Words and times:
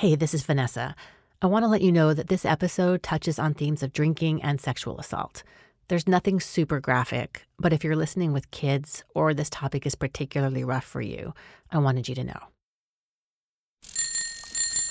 Hey, 0.00 0.14
this 0.14 0.32
is 0.32 0.42
Vanessa. 0.44 0.94
I 1.42 1.46
want 1.46 1.62
to 1.62 1.68
let 1.68 1.82
you 1.82 1.92
know 1.92 2.14
that 2.14 2.28
this 2.28 2.46
episode 2.46 3.02
touches 3.02 3.38
on 3.38 3.52
themes 3.52 3.82
of 3.82 3.92
drinking 3.92 4.42
and 4.42 4.58
sexual 4.58 4.98
assault. 4.98 5.42
There's 5.88 6.08
nothing 6.08 6.40
super 6.40 6.80
graphic, 6.80 7.44
but 7.58 7.74
if 7.74 7.84
you're 7.84 7.94
listening 7.94 8.32
with 8.32 8.50
kids 8.50 9.04
or 9.14 9.34
this 9.34 9.50
topic 9.50 9.84
is 9.84 9.94
particularly 9.94 10.64
rough 10.64 10.86
for 10.86 11.02
you, 11.02 11.34
I 11.70 11.80
wanted 11.80 12.08
you 12.08 12.14
to 12.14 12.24
know. 12.24 12.40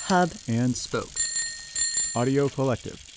Hub 0.04 0.30
and 0.46 0.76
Spoke. 0.76 1.10
Audio 2.14 2.48
Collective. 2.48 3.09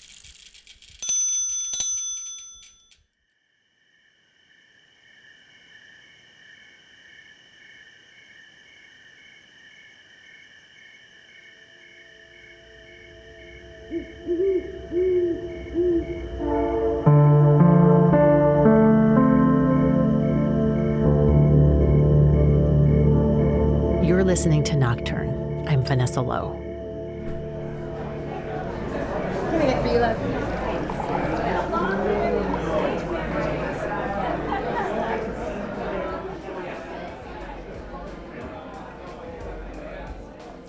Listening 24.44 24.62
to 24.62 24.76
Nocturne. 24.76 25.66
I'm 25.66 25.82
Vanessa 25.82 26.20
Lowe. 26.20 26.52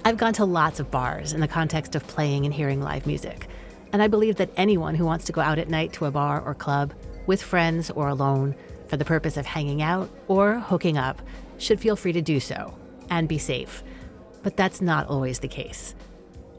I've 0.05 0.15
gone 0.15 0.31
to 0.31 0.45
lots 0.45 0.79
of 0.79 0.89
bars 0.89 1.33
in 1.33 1.41
the 1.41 1.47
context 1.49 1.95
of 1.95 2.07
playing 2.07 2.45
and 2.45 2.53
hearing 2.53 2.81
live 2.81 3.05
music. 3.05 3.49
And 3.91 4.01
I 4.01 4.07
believe 4.07 4.37
that 4.37 4.51
anyone 4.55 4.95
who 4.95 5.03
wants 5.03 5.25
to 5.25 5.33
go 5.33 5.41
out 5.41 5.59
at 5.59 5.67
night 5.67 5.91
to 5.93 6.05
a 6.05 6.11
bar 6.11 6.39
or 6.39 6.55
club, 6.55 6.93
with 7.25 7.41
friends 7.41 7.91
or 7.91 8.07
alone, 8.07 8.55
for 8.87 8.95
the 8.95 9.03
purpose 9.03 9.35
of 9.35 9.45
hanging 9.45 9.81
out 9.81 10.09
or 10.29 10.61
hooking 10.61 10.97
up, 10.97 11.21
should 11.57 11.81
feel 11.81 11.97
free 11.97 12.13
to 12.13 12.21
do 12.21 12.39
so 12.39 12.73
and 13.09 13.27
be 13.27 13.37
safe. 13.37 13.83
But 14.43 14.57
that's 14.57 14.81
not 14.81 15.07
always 15.07 15.39
the 15.39 15.47
case. 15.47 15.95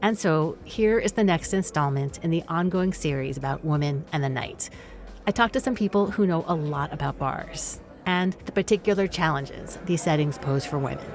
And 0.01 0.17
so, 0.17 0.57
here 0.63 0.99
is 0.99 1.13
the 1.13 1.23
next 1.23 1.53
installment 1.53 2.19
in 2.23 2.29
the 2.29 2.43
ongoing 2.47 2.93
series 2.93 3.37
about 3.37 3.65
women 3.65 4.05
and 4.11 4.23
the 4.23 4.29
night. 4.29 4.69
I 5.25 5.31
talked 5.31 5.53
to 5.53 5.59
some 5.59 5.75
people 5.75 6.11
who 6.11 6.27
know 6.27 6.45
a 6.47 6.53
lot 6.53 6.93
about 6.93 7.17
bars 7.17 7.79
and 8.05 8.33
the 8.45 8.51
particular 8.51 9.07
challenges 9.07 9.77
these 9.85 10.01
settings 10.01 10.37
pose 10.37 10.65
for 10.65 10.79
women. 10.79 11.05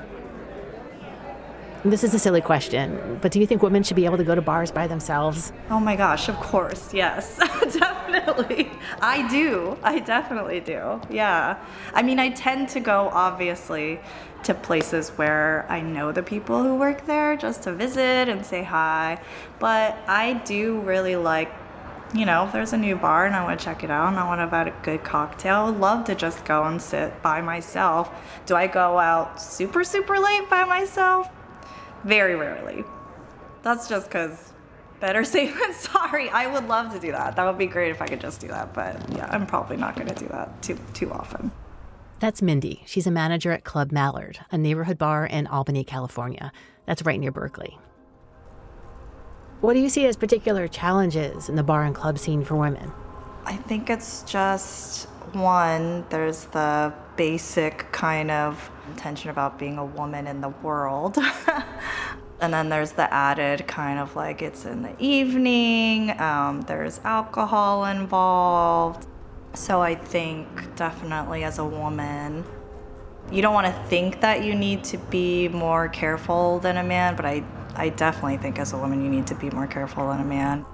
This 1.84 2.04
is 2.04 2.14
a 2.14 2.18
silly 2.18 2.40
question, 2.40 3.18
but 3.20 3.32
do 3.32 3.40
you 3.40 3.46
think 3.46 3.60
women 3.60 3.82
should 3.82 3.96
be 3.96 4.04
able 4.04 4.18
to 4.18 4.22
go 4.22 4.36
to 4.36 4.42
bars 4.42 4.70
by 4.70 4.86
themselves? 4.86 5.52
Oh 5.68 5.80
my 5.80 5.96
gosh, 5.96 6.28
of 6.28 6.36
course, 6.36 6.94
yes, 6.94 7.38
definitely. 7.72 8.70
I 9.00 9.28
do. 9.28 9.76
I 9.82 9.98
definitely 9.98 10.60
do. 10.60 11.00
Yeah. 11.10 11.58
I 11.92 12.02
mean, 12.02 12.20
I 12.20 12.30
tend 12.30 12.68
to 12.68 12.80
go, 12.80 13.10
obviously, 13.12 13.98
to 14.44 14.54
places 14.54 15.10
where 15.10 15.66
I 15.68 15.80
know 15.80 16.12
the 16.12 16.22
people 16.22 16.62
who 16.62 16.76
work 16.76 17.06
there 17.06 17.36
just 17.36 17.62
to 17.64 17.72
visit 17.72 18.28
and 18.28 18.44
say 18.44 18.62
hi. 18.62 19.20
But 19.58 19.96
I 20.06 20.34
do 20.44 20.80
really 20.80 21.16
like, 21.16 21.52
you 22.14 22.26
know, 22.26 22.44
if 22.44 22.52
there's 22.52 22.72
a 22.72 22.76
new 22.76 22.96
bar 22.96 23.26
and 23.26 23.34
I 23.34 23.44
want 23.44 23.58
to 23.58 23.64
check 23.64 23.84
it 23.84 23.90
out 23.90 24.08
and 24.08 24.18
I 24.18 24.26
want 24.26 24.38
to 24.38 24.56
have 24.56 24.66
a 24.66 24.70
good 24.82 25.04
cocktail, 25.04 25.54
I 25.54 25.70
would 25.70 25.80
love 25.80 26.04
to 26.06 26.14
just 26.14 26.44
go 26.44 26.64
and 26.64 26.80
sit 26.80 27.22
by 27.22 27.40
myself. 27.40 28.10
Do 28.46 28.54
I 28.54 28.66
go 28.66 28.98
out 28.98 29.40
super, 29.40 29.84
super 29.84 30.18
late 30.18 30.48
by 30.50 30.64
myself? 30.64 31.28
Very 32.04 32.34
rarely. 32.34 32.84
That's 33.62 33.88
just 33.88 34.08
because 34.08 34.52
better 35.00 35.24
safe 35.34 35.58
than 35.58 35.72
sorry. 35.74 36.30
I 36.30 36.46
would 36.46 36.68
love 36.68 36.92
to 36.92 36.98
do 36.98 37.12
that. 37.12 37.36
That 37.36 37.44
would 37.44 37.58
be 37.58 37.66
great 37.66 37.90
if 37.90 38.02
I 38.02 38.06
could 38.06 38.20
just 38.20 38.40
do 38.40 38.48
that. 38.48 38.74
But 38.74 39.12
yeah, 39.14 39.28
I'm 39.30 39.46
probably 39.46 39.76
not 39.76 39.96
going 39.96 40.08
to 40.08 40.14
do 40.14 40.26
that 40.28 40.62
too 40.62 40.78
too 40.94 41.12
often. 41.12 41.52
That's 42.22 42.40
Mindy. 42.40 42.84
She's 42.86 43.08
a 43.08 43.10
manager 43.10 43.50
at 43.50 43.64
Club 43.64 43.90
Mallard, 43.90 44.38
a 44.52 44.56
neighborhood 44.56 44.96
bar 44.96 45.26
in 45.26 45.48
Albany, 45.48 45.82
California. 45.82 46.52
That's 46.86 47.04
right 47.04 47.18
near 47.18 47.32
Berkeley. 47.32 47.80
What 49.60 49.72
do 49.74 49.80
you 49.80 49.88
see 49.88 50.06
as 50.06 50.16
particular 50.16 50.68
challenges 50.68 51.48
in 51.48 51.56
the 51.56 51.64
bar 51.64 51.82
and 51.82 51.92
club 51.92 52.20
scene 52.20 52.44
for 52.44 52.54
women? 52.54 52.92
I 53.44 53.56
think 53.56 53.90
it's 53.90 54.22
just 54.22 55.08
one, 55.32 56.06
there's 56.10 56.44
the 56.44 56.94
basic 57.16 57.90
kind 57.90 58.30
of 58.30 58.70
tension 58.96 59.30
about 59.30 59.58
being 59.58 59.76
a 59.76 59.84
woman 59.84 60.28
in 60.28 60.42
the 60.42 60.50
world. 60.50 61.18
and 62.40 62.54
then 62.54 62.68
there's 62.68 62.92
the 62.92 63.12
added 63.12 63.66
kind 63.66 63.98
of 63.98 64.14
like 64.14 64.42
it's 64.42 64.64
in 64.64 64.82
the 64.82 64.94
evening, 65.00 66.16
um, 66.20 66.60
there's 66.68 67.00
alcohol 67.02 67.84
involved. 67.84 69.08
So 69.54 69.82
I 69.82 69.94
think 69.94 70.74
definitely 70.76 71.44
as 71.44 71.58
a 71.58 71.64
woman, 71.64 72.44
you 73.30 73.42
don't 73.42 73.54
want 73.54 73.66
to 73.66 73.82
think 73.84 74.20
that 74.20 74.44
you 74.44 74.54
need 74.54 74.82
to 74.84 74.98
be 74.98 75.48
more 75.48 75.88
careful 75.88 76.58
than 76.58 76.78
a 76.78 76.82
man, 76.82 77.16
but 77.16 77.26
I, 77.26 77.44
I 77.74 77.90
definitely 77.90 78.38
think 78.38 78.58
as 78.58 78.72
a 78.72 78.78
woman 78.78 79.04
you 79.04 79.10
need 79.10 79.26
to 79.28 79.34
be 79.34 79.50
more 79.50 79.66
careful 79.66 80.08
than 80.08 80.20
a 80.20 80.24
man. 80.24 80.64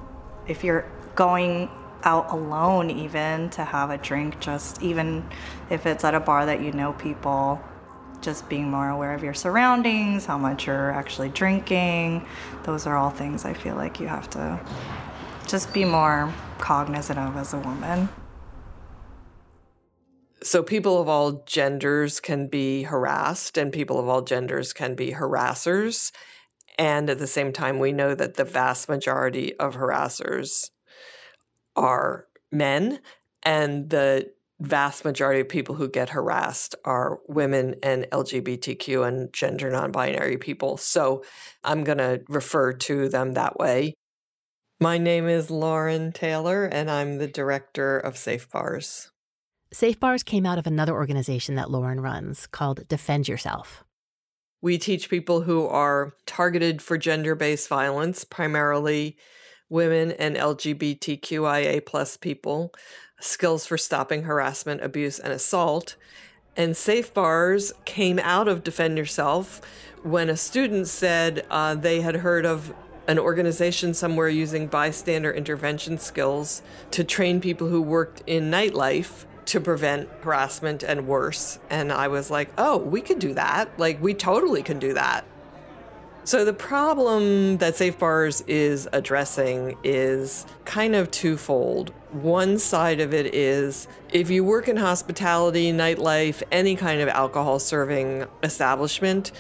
If 0.47 0.65
you're 0.65 0.91
going 1.15 1.69
out 2.05 2.31
alone 2.31 2.91
even 2.91 3.50
to 3.50 3.65
have 3.65 3.91
a 3.91 3.99
drink 3.99 4.39
just 4.39 4.81
even 4.83 5.28
if 5.69 5.84
it's 5.84 6.05
at 6.05 6.15
a 6.15 6.21
bar 6.21 6.47
that 6.47 6.60
you 6.60 6.71
know 6.71 6.93
people 6.93 7.60
just 8.21 8.49
being 8.49 8.71
more 8.71 8.89
aware 8.89 9.15
of 9.15 9.25
your 9.25 9.34
surroundings 9.34 10.25
how 10.25 10.39
much 10.39 10.69
you're 10.69 10.93
actually 10.93 11.28
drinking 11.28 12.25
those 12.62 12.87
are 12.87 12.97
all 12.97 13.10
things 13.10 13.45
i 13.45 13.53
feel 13.53 13.75
like 13.75 13.99
you 13.99 14.06
have 14.06 14.31
to 14.31 14.60
just 15.49 15.75
be 15.75 15.84
more 15.84 16.33
cognizant 16.59 17.19
of 17.19 17.37
as 17.37 17.53
a 17.53 17.59
woman 17.59 18.09
so 20.43 20.62
people 20.62 21.00
of 21.00 21.09
all 21.09 21.43
genders 21.47 22.21
can 22.21 22.49
be 22.49 22.82
harassed 22.82 23.59
and 23.59 23.72
people 23.72 23.99
of 23.99 24.09
all 24.09 24.22
genders 24.22 24.72
can 24.72 24.94
be 24.94 25.12
harassers 25.12 26.12
and 26.78 27.10
at 27.10 27.19
the 27.19 27.26
same 27.26 27.53
time 27.53 27.78
we 27.78 27.93
know 27.93 28.15
that 28.15 28.34
the 28.34 28.44
vast 28.44 28.88
majority 28.88 29.59
of 29.59 29.75
harassers 29.75 30.71
are 31.75 32.27
men, 32.53 33.00
and 33.43 33.91
the 33.91 34.31
vast 34.60 35.04
majority 35.04 35.41
of 35.41 35.48
people 35.48 35.75
who 35.75 35.88
get 35.88 36.09
harassed 36.09 36.75
are 36.84 37.21
women 37.28 37.77
and 37.82 38.06
LGBTQ 38.10 39.06
and 39.06 39.32
gender 39.32 39.71
non 39.71 39.93
binary 39.93 40.37
people. 40.37 40.77
So 40.77 41.25
I'm 41.65 41.84
going 41.84 41.98
to 41.98 42.21
refer 42.28 42.72
to 42.72 43.09
them 43.09 43.34
that 43.34 43.59
way. 43.59 43.94
My 44.81 44.98
name 44.98 45.28
is 45.28 45.50
Lauren 45.50 46.12
Taylor, 46.12 46.65
and 46.65 46.91
I'm 46.91 47.19
the 47.19 47.27
director 47.27 47.98
of 47.98 48.16
Safe 48.16 48.48
Bars. 48.50 49.10
Safe 49.70 50.00
Bars 50.00 50.22
came 50.22 50.46
out 50.46 50.56
of 50.56 50.66
another 50.66 50.94
organization 50.94 51.56
that 51.56 51.70
Lauren 51.70 52.00
runs 52.00 52.46
called 52.46 52.88
Defend 52.88 53.28
Yourself. 53.28 53.84
We 54.62 54.78
teach 54.78 55.10
people 55.10 55.42
who 55.42 55.66
are 55.66 56.14
targeted 56.24 56.80
for 56.80 56.96
gender 56.96 57.34
based 57.34 57.68
violence, 57.68 58.24
primarily 58.24 59.18
women 59.68 60.12
and 60.12 60.36
LGBTQIA 60.36 61.84
plus 61.84 62.16
people, 62.16 62.72
skills 63.20 63.66
for 63.66 63.76
stopping 63.76 64.22
harassment, 64.22 64.82
abuse, 64.82 65.18
and 65.18 65.34
assault. 65.34 65.96
And 66.56 66.74
Safe 66.74 67.12
Bars 67.12 67.74
came 67.84 68.18
out 68.20 68.48
of 68.48 68.64
Defend 68.64 68.96
Yourself 68.96 69.60
when 70.02 70.30
a 70.30 70.36
student 70.36 70.88
said 70.88 71.44
uh, 71.50 71.74
they 71.74 72.00
had 72.00 72.16
heard 72.16 72.46
of 72.46 72.72
an 73.06 73.18
organization 73.18 73.92
somewhere 73.92 74.30
using 74.30 74.66
bystander 74.66 75.30
intervention 75.30 75.98
skills 75.98 76.62
to 76.90 77.04
train 77.04 77.38
people 77.38 77.68
who 77.68 77.82
worked 77.82 78.22
in 78.26 78.50
nightlife 78.50 79.26
to 79.48 79.60
prevent 79.60 80.09
harassment 80.20 80.82
and 80.82 81.06
worse. 81.06 81.59
And 81.70 81.91
I 81.91 82.09
was 82.09 82.31
like, 82.31 82.50
oh, 82.59 82.76
we 82.76 83.00
could 83.00 83.19
do 83.19 83.32
that. 83.34 83.78
Like, 83.78 84.00
we 84.03 84.12
totally 84.12 84.62
can 84.62 84.78
do 84.78 84.92
that. 84.92 85.25
So, 86.25 86.44
the 86.44 86.53
problem 86.53 87.56
that 87.56 87.75
Safe 87.75 87.98
Bars 87.98 88.42
is 88.42 88.86
addressing 88.92 89.78
is 89.83 90.45
kind 90.66 90.95
of 90.95 91.10
twofold. 91.10 91.95
One 92.10 92.59
side 92.59 93.00
of 93.00 93.15
it 93.15 93.34
is 93.34 93.89
if 94.12 94.28
you 94.28 94.45
work 94.45 94.68
in 94.68 94.77
hospitality, 94.77 95.72
nightlife, 95.72 96.42
any 96.53 96.77
kind 96.77 97.00
of 97.00 97.09
alcohol 97.09 97.59
serving 97.59 98.27
establishment, 98.42 99.33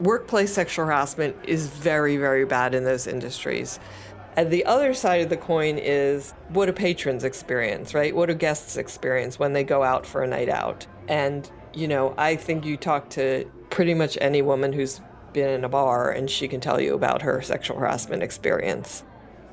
workplace 0.00 0.54
sexual 0.54 0.86
harassment 0.86 1.36
is 1.44 1.66
very, 1.66 2.16
very 2.16 2.46
bad 2.46 2.74
in 2.74 2.84
those 2.84 3.06
industries. 3.06 3.78
And 4.36 4.50
the 4.50 4.64
other 4.64 4.94
side 4.94 5.22
of 5.22 5.28
the 5.28 5.36
coin 5.36 5.78
is 5.78 6.32
what 6.48 6.66
do 6.66 6.72
patrons 6.72 7.24
experience, 7.24 7.94
right? 7.94 8.14
What 8.14 8.26
do 8.26 8.34
guests 8.34 8.76
experience 8.76 9.38
when 9.38 9.52
they 9.52 9.64
go 9.64 9.82
out 9.82 10.06
for 10.06 10.22
a 10.22 10.26
night 10.26 10.48
out? 10.48 10.86
And, 11.08 11.50
you 11.74 11.88
know, 11.88 12.14
I 12.16 12.36
think 12.36 12.64
you 12.64 12.76
talk 12.76 13.10
to 13.10 13.50
pretty 13.70 13.94
much 13.94 14.16
any 14.20 14.42
woman 14.42 14.72
who's 14.72 15.00
been 15.32 15.50
in 15.50 15.64
a 15.64 15.68
bar 15.68 16.10
and 16.10 16.30
she 16.30 16.48
can 16.48 16.60
tell 16.60 16.80
you 16.80 16.94
about 16.94 17.22
her 17.22 17.42
sexual 17.42 17.78
harassment 17.78 18.22
experience. 18.22 19.04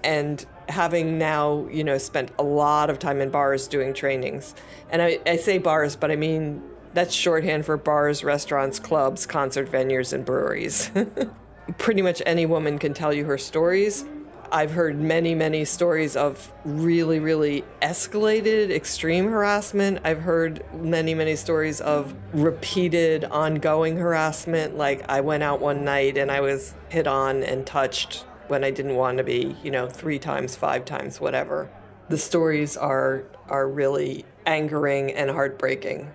And 0.03 0.45
having 0.69 1.17
now, 1.17 1.67
you 1.71 1.83
know, 1.83 1.97
spent 1.97 2.31
a 2.39 2.43
lot 2.43 2.89
of 2.89 2.99
time 2.99 3.19
in 3.19 3.29
bars 3.29 3.67
doing 3.67 3.93
trainings, 3.93 4.53
and 4.89 5.01
I, 5.01 5.19
I 5.25 5.37
say 5.37 5.57
bars, 5.57 5.95
but 5.95 6.11
I 6.11 6.15
mean 6.15 6.61
that's 6.93 7.13
shorthand 7.13 7.65
for 7.65 7.77
bars, 7.77 8.23
restaurants, 8.23 8.79
clubs, 8.79 9.25
concert 9.25 9.71
venues, 9.71 10.13
and 10.13 10.23
breweries. 10.23 10.91
pretty 11.77 12.01
much 12.01 12.21
any 12.25 12.45
woman 12.45 12.79
can 12.79 12.93
tell 12.93 13.13
you 13.13 13.25
her 13.25 13.37
stories. 13.37 14.05
I've 14.51 14.71
heard 14.71 14.99
many, 14.99 15.35
many 15.35 15.65
stories 15.65 16.15
of 16.15 16.51
really, 16.63 17.19
really 17.19 17.63
escalated 17.81 18.71
extreme 18.71 19.25
harassment. 19.25 19.99
I've 20.03 20.21
heard 20.21 20.63
many, 20.81 21.13
many 21.13 21.35
stories 21.35 21.81
of 21.81 22.15
repeated 22.33 23.25
ongoing 23.25 23.97
harassment. 23.97 24.77
Like 24.77 25.09
I 25.09 25.21
went 25.21 25.43
out 25.43 25.59
one 25.59 25.83
night 25.83 26.17
and 26.17 26.31
I 26.31 26.39
was 26.39 26.75
hit 26.89 27.07
on 27.07 27.43
and 27.43 27.65
touched 27.65 28.25
when 28.47 28.63
I 28.63 28.71
didn't 28.71 28.95
want 28.95 29.17
to 29.17 29.23
be, 29.23 29.55
you 29.63 29.71
know, 29.71 29.89
three 29.89 30.19
times, 30.19 30.55
five 30.55 30.85
times, 30.85 31.19
whatever. 31.19 31.69
The 32.09 32.17
stories 32.17 32.77
are 32.77 33.25
are 33.49 33.67
really 33.67 34.25
angering 34.45 35.11
and 35.11 35.29
heartbreaking. 35.29 36.11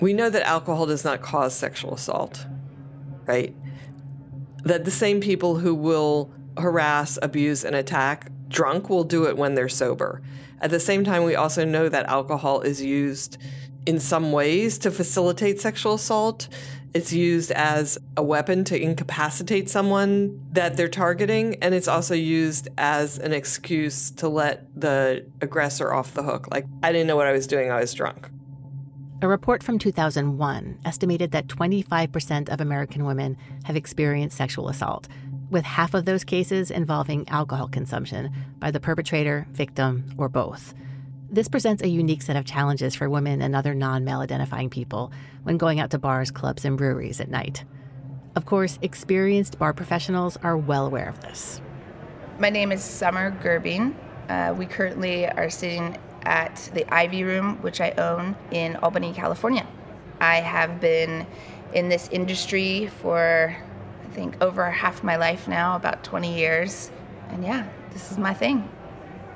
We 0.00 0.12
know 0.12 0.28
that 0.28 0.42
alcohol 0.46 0.86
does 0.86 1.04
not 1.04 1.22
cause 1.22 1.54
sexual 1.54 1.94
assault, 1.94 2.46
right? 3.26 3.54
That 4.64 4.84
the 4.84 4.90
same 4.90 5.20
people 5.20 5.56
who 5.56 5.74
will 5.74 6.30
harass, 6.58 7.18
abuse, 7.22 7.64
and 7.64 7.76
attack 7.76 8.30
drunk 8.48 8.90
will 8.90 9.04
do 9.04 9.24
it 9.24 9.36
when 9.36 9.54
they're 9.54 9.68
sober. 9.68 10.22
At 10.60 10.70
the 10.70 10.80
same 10.80 11.04
time, 11.04 11.24
we 11.24 11.34
also 11.34 11.64
know 11.64 11.88
that 11.88 12.06
alcohol 12.06 12.60
is 12.60 12.80
used 12.80 13.38
in 13.86 13.98
some 13.98 14.30
ways 14.30 14.78
to 14.78 14.90
facilitate 14.90 15.60
sexual 15.60 15.94
assault. 15.94 16.48
It's 16.94 17.12
used 17.12 17.50
as 17.52 17.98
a 18.16 18.22
weapon 18.22 18.64
to 18.64 18.80
incapacitate 18.80 19.68
someone 19.70 20.40
that 20.52 20.76
they're 20.76 20.88
targeting, 20.88 21.56
and 21.62 21.74
it's 21.74 21.88
also 21.88 22.14
used 22.14 22.68
as 22.78 23.18
an 23.18 23.32
excuse 23.32 24.10
to 24.12 24.28
let 24.28 24.68
the 24.78 25.26
aggressor 25.40 25.92
off 25.92 26.14
the 26.14 26.22
hook. 26.22 26.48
Like, 26.52 26.66
I 26.82 26.92
didn't 26.92 27.06
know 27.06 27.16
what 27.16 27.26
I 27.26 27.32
was 27.32 27.46
doing, 27.46 27.70
I 27.70 27.80
was 27.80 27.92
drunk. 27.94 28.28
A 29.22 29.28
report 29.28 29.62
from 29.62 29.78
2001 29.78 30.80
estimated 30.84 31.30
that 31.30 31.46
25% 31.46 32.48
of 32.48 32.60
American 32.60 33.04
women 33.04 33.36
have 33.64 33.76
experienced 33.76 34.36
sexual 34.36 34.68
assault, 34.68 35.08
with 35.52 35.64
half 35.64 35.92
of 35.92 36.06
those 36.06 36.24
cases 36.24 36.70
involving 36.70 37.28
alcohol 37.28 37.68
consumption 37.68 38.32
by 38.58 38.70
the 38.70 38.80
perpetrator, 38.80 39.46
victim, 39.50 40.12
or 40.16 40.28
both. 40.28 40.74
This 41.30 41.46
presents 41.46 41.82
a 41.82 41.88
unique 41.88 42.22
set 42.22 42.36
of 42.36 42.46
challenges 42.46 42.94
for 42.94 43.08
women 43.08 43.42
and 43.42 43.54
other 43.54 43.74
non 43.74 44.04
male 44.04 44.20
identifying 44.20 44.70
people 44.70 45.12
when 45.42 45.58
going 45.58 45.78
out 45.78 45.90
to 45.90 45.98
bars, 45.98 46.30
clubs, 46.30 46.64
and 46.64 46.76
breweries 46.76 47.20
at 47.20 47.28
night. 47.28 47.64
Of 48.34 48.46
course, 48.46 48.78
experienced 48.80 49.58
bar 49.58 49.74
professionals 49.74 50.38
are 50.38 50.56
well 50.56 50.86
aware 50.86 51.08
of 51.08 51.20
this. 51.20 51.60
My 52.38 52.48
name 52.48 52.72
is 52.72 52.82
Summer 52.82 53.30
Gerbing. 53.42 53.94
Uh, 54.28 54.54
we 54.56 54.64
currently 54.64 55.26
are 55.26 55.50
sitting 55.50 55.98
at 56.22 56.70
the 56.72 56.92
Ivy 56.92 57.24
Room, 57.24 57.60
which 57.62 57.80
I 57.80 57.90
own 57.92 58.36
in 58.50 58.76
Albany, 58.76 59.12
California. 59.12 59.66
I 60.18 60.36
have 60.36 60.80
been 60.80 61.26
in 61.74 61.88
this 61.88 62.08
industry 62.08 62.90
for 63.02 63.56
think, 64.12 64.42
over 64.42 64.70
half 64.70 65.02
my 65.02 65.16
life 65.16 65.48
now, 65.48 65.76
about 65.76 66.04
20 66.04 66.36
years. 66.36 66.90
And 67.30 67.42
yeah, 67.44 67.68
this 67.90 68.12
is 68.12 68.18
my 68.18 68.34
thing. 68.34 68.68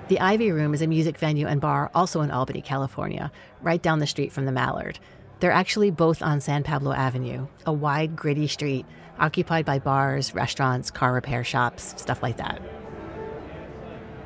The 0.09 0.21
Ivy 0.21 0.53
Room 0.53 0.73
is 0.73 0.83
a 0.83 0.87
music 0.87 1.19
venue 1.19 1.49
and 1.49 1.61
bar 1.61 1.91
also 1.93 2.21
in 2.21 2.31
Albany, 2.31 2.63
California, 2.63 3.33
right 3.61 3.83
down 3.83 3.99
the 3.99 4.07
street 4.07 4.33
from 4.33 4.45
the 4.45 4.53
Mallard. 4.53 5.01
They're 5.41 5.51
actually 5.51 5.91
both 5.91 6.23
on 6.23 6.41
San 6.41 6.63
Pablo 6.63 6.93
Avenue, 6.93 7.49
a 7.67 7.73
wide, 7.73 8.15
gritty 8.15 8.47
street 8.47 8.87
occupied 9.19 9.65
by 9.65 9.79
bars, 9.79 10.35
restaurants, 10.35 10.91
car 10.91 11.13
repair 11.13 11.43
shops, 11.43 11.95
stuff 12.01 12.23
like 12.23 12.37
that. 12.37 12.63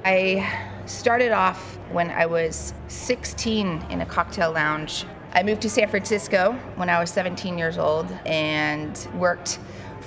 I 0.05 0.49
started 0.87 1.33
off 1.33 1.79
when 1.91 2.11
I 2.11 2.27
was 2.27 2.75
16 2.89 3.87
in 3.91 4.01
a 4.01 4.07
cocktail 4.07 4.53
lounge. 4.53 5.05
I 5.33 5.43
moved 5.43 5.63
to 5.63 5.71
San 5.71 5.89
Francisco 5.89 6.53
when 6.77 6.89
I 6.91 6.99
was 7.01 7.11
17 7.11 7.57
years 7.57 7.79
old 7.79 8.11
and 8.27 9.09
worked 9.15 9.59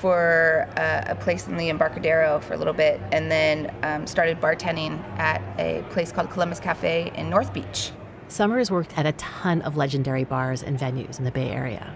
for 0.04 0.68
uh, 0.76 1.02
a 1.08 1.16
place 1.16 1.48
in 1.48 1.56
the 1.56 1.70
Embarcadero 1.70 2.42
for 2.42 2.56
a 2.56 2.58
little 2.58 2.74
bit, 2.74 3.00
and 3.14 3.32
then 3.32 3.74
um, 3.84 4.06
started 4.06 4.38
bartending 4.42 5.02
at 5.18 5.42
a 5.58 5.82
place 5.92 6.12
called 6.12 6.30
Columbus 6.30 6.60
Cafe 6.60 7.14
in 7.16 7.30
North 7.30 7.54
Beach. 7.54 7.92
Summer 8.28 8.58
has 8.58 8.70
worked 8.70 8.98
at 8.98 9.06
a 9.06 9.14
ton 9.14 9.62
of 9.62 9.78
legendary 9.78 10.26
bars 10.26 10.62
and 10.62 10.78
venues 10.78 11.20
in 11.20 11.24
the 11.24 11.32
Bay 11.32 11.50
Area. 11.50 11.96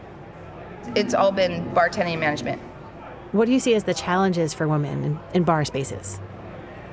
It's 0.96 1.14
all 1.14 1.34
been 1.34 1.70
bartending 1.72 2.18
management. 2.18 2.62
What 3.34 3.44
do 3.44 3.52
you 3.52 3.60
see 3.60 3.76
as 3.76 3.84
the 3.84 3.94
challenges 3.94 4.54
for 4.54 4.70
women 4.70 5.04
in, 5.04 5.20
in 5.34 5.44
bar 5.44 5.66
spaces? 5.66 6.16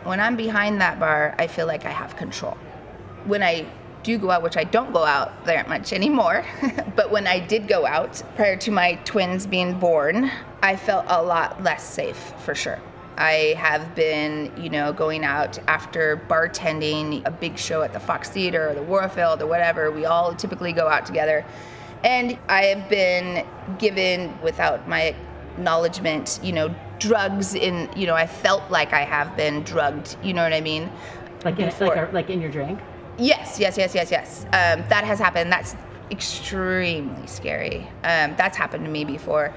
When 0.03 0.19
I'm 0.19 0.35
behind 0.35 0.81
that 0.81 0.99
bar, 0.99 1.37
I 1.39 1.47
feel 1.47 1.69
like 1.69 1.85
I 1.85 1.91
have 1.91 2.17
control. 2.17 2.59
When 3.25 3.41
I 3.41 3.67
do 4.03 4.19
go 4.19 4.33
out, 4.33 4.43
which 4.43 4.57
I 4.57 4.65
don't 4.65 4.93
go 4.93 5.05
out 5.05 5.45
that 5.47 5.69
much 5.69 5.93
anymore, 5.93 6.45
but 6.97 7.13
when 7.13 7.29
I 7.29 7.39
did 7.39 7.69
go 7.69 7.87
out 7.87 8.21
prior 8.35 8.57
to 8.57 8.73
my 8.73 8.97
twins 9.05 9.47
being 9.47 9.79
born, 9.79 10.31
I 10.65 10.77
felt 10.77 11.05
a 11.09 11.23
lot 11.23 11.63
less 11.63 11.85
safe 11.85 12.17
for 12.39 12.55
sure. 12.55 12.81
I 13.19 13.55
have 13.59 13.95
been, 13.95 14.51
you 14.57 14.71
know, 14.71 14.95
going 14.95 15.23
out 15.23 15.59
after 15.69 16.17
bartending 16.27 17.23
a 17.27 17.31
big 17.31 17.59
show 17.59 17.83
at 17.83 17.93
the 17.93 18.01
Fox 18.01 18.31
Theater 18.31 18.71
or 18.71 18.75
the 18.75 18.83
Warfield 18.83 19.43
or 19.43 19.47
whatever. 19.47 19.91
We 19.91 20.07
all 20.07 20.35
typically 20.35 20.73
go 20.73 20.89
out 20.89 21.05
together. 21.05 21.45
And 22.03 22.39
I 22.49 22.65
have 22.65 22.89
been 22.89 23.47
given, 23.79 24.41
without 24.43 24.89
my 24.89 25.15
acknowledgement, 25.53 26.41
you 26.43 26.53
know, 26.53 26.75
drugs 26.99 27.55
in, 27.55 27.91
you 27.95 28.07
know, 28.07 28.15
I 28.15 28.27
felt 28.27 28.71
like 28.71 28.95
I 28.95 29.03
have 29.03 29.37
been 29.37 29.65
drugged. 29.65 30.17
You 30.23 30.33
know 30.33 30.43
what 30.43 30.55
I 30.55 30.63
mean? 30.63 30.91
Like 31.45 31.59
in, 31.59 31.67
like, 31.67 31.97
a, 31.97 32.09
like 32.11 32.31
in 32.31 32.41
your 32.41 32.51
drink? 32.51 32.81
Yes, 33.19 33.61
yes, 33.61 33.77
yes, 33.77 33.95
yes, 33.95 34.11
yes. 34.11 34.45
Um, 34.45 34.83
that 34.89 35.05
has 35.05 35.19
happened. 35.19 35.53
That's 35.53 35.77
extremely 36.11 37.27
scary. 37.27 37.81
Um, 38.03 38.35
that's 38.37 38.57
happened 38.57 38.87
to 38.87 38.91
me 38.91 39.05
before. 39.05 39.53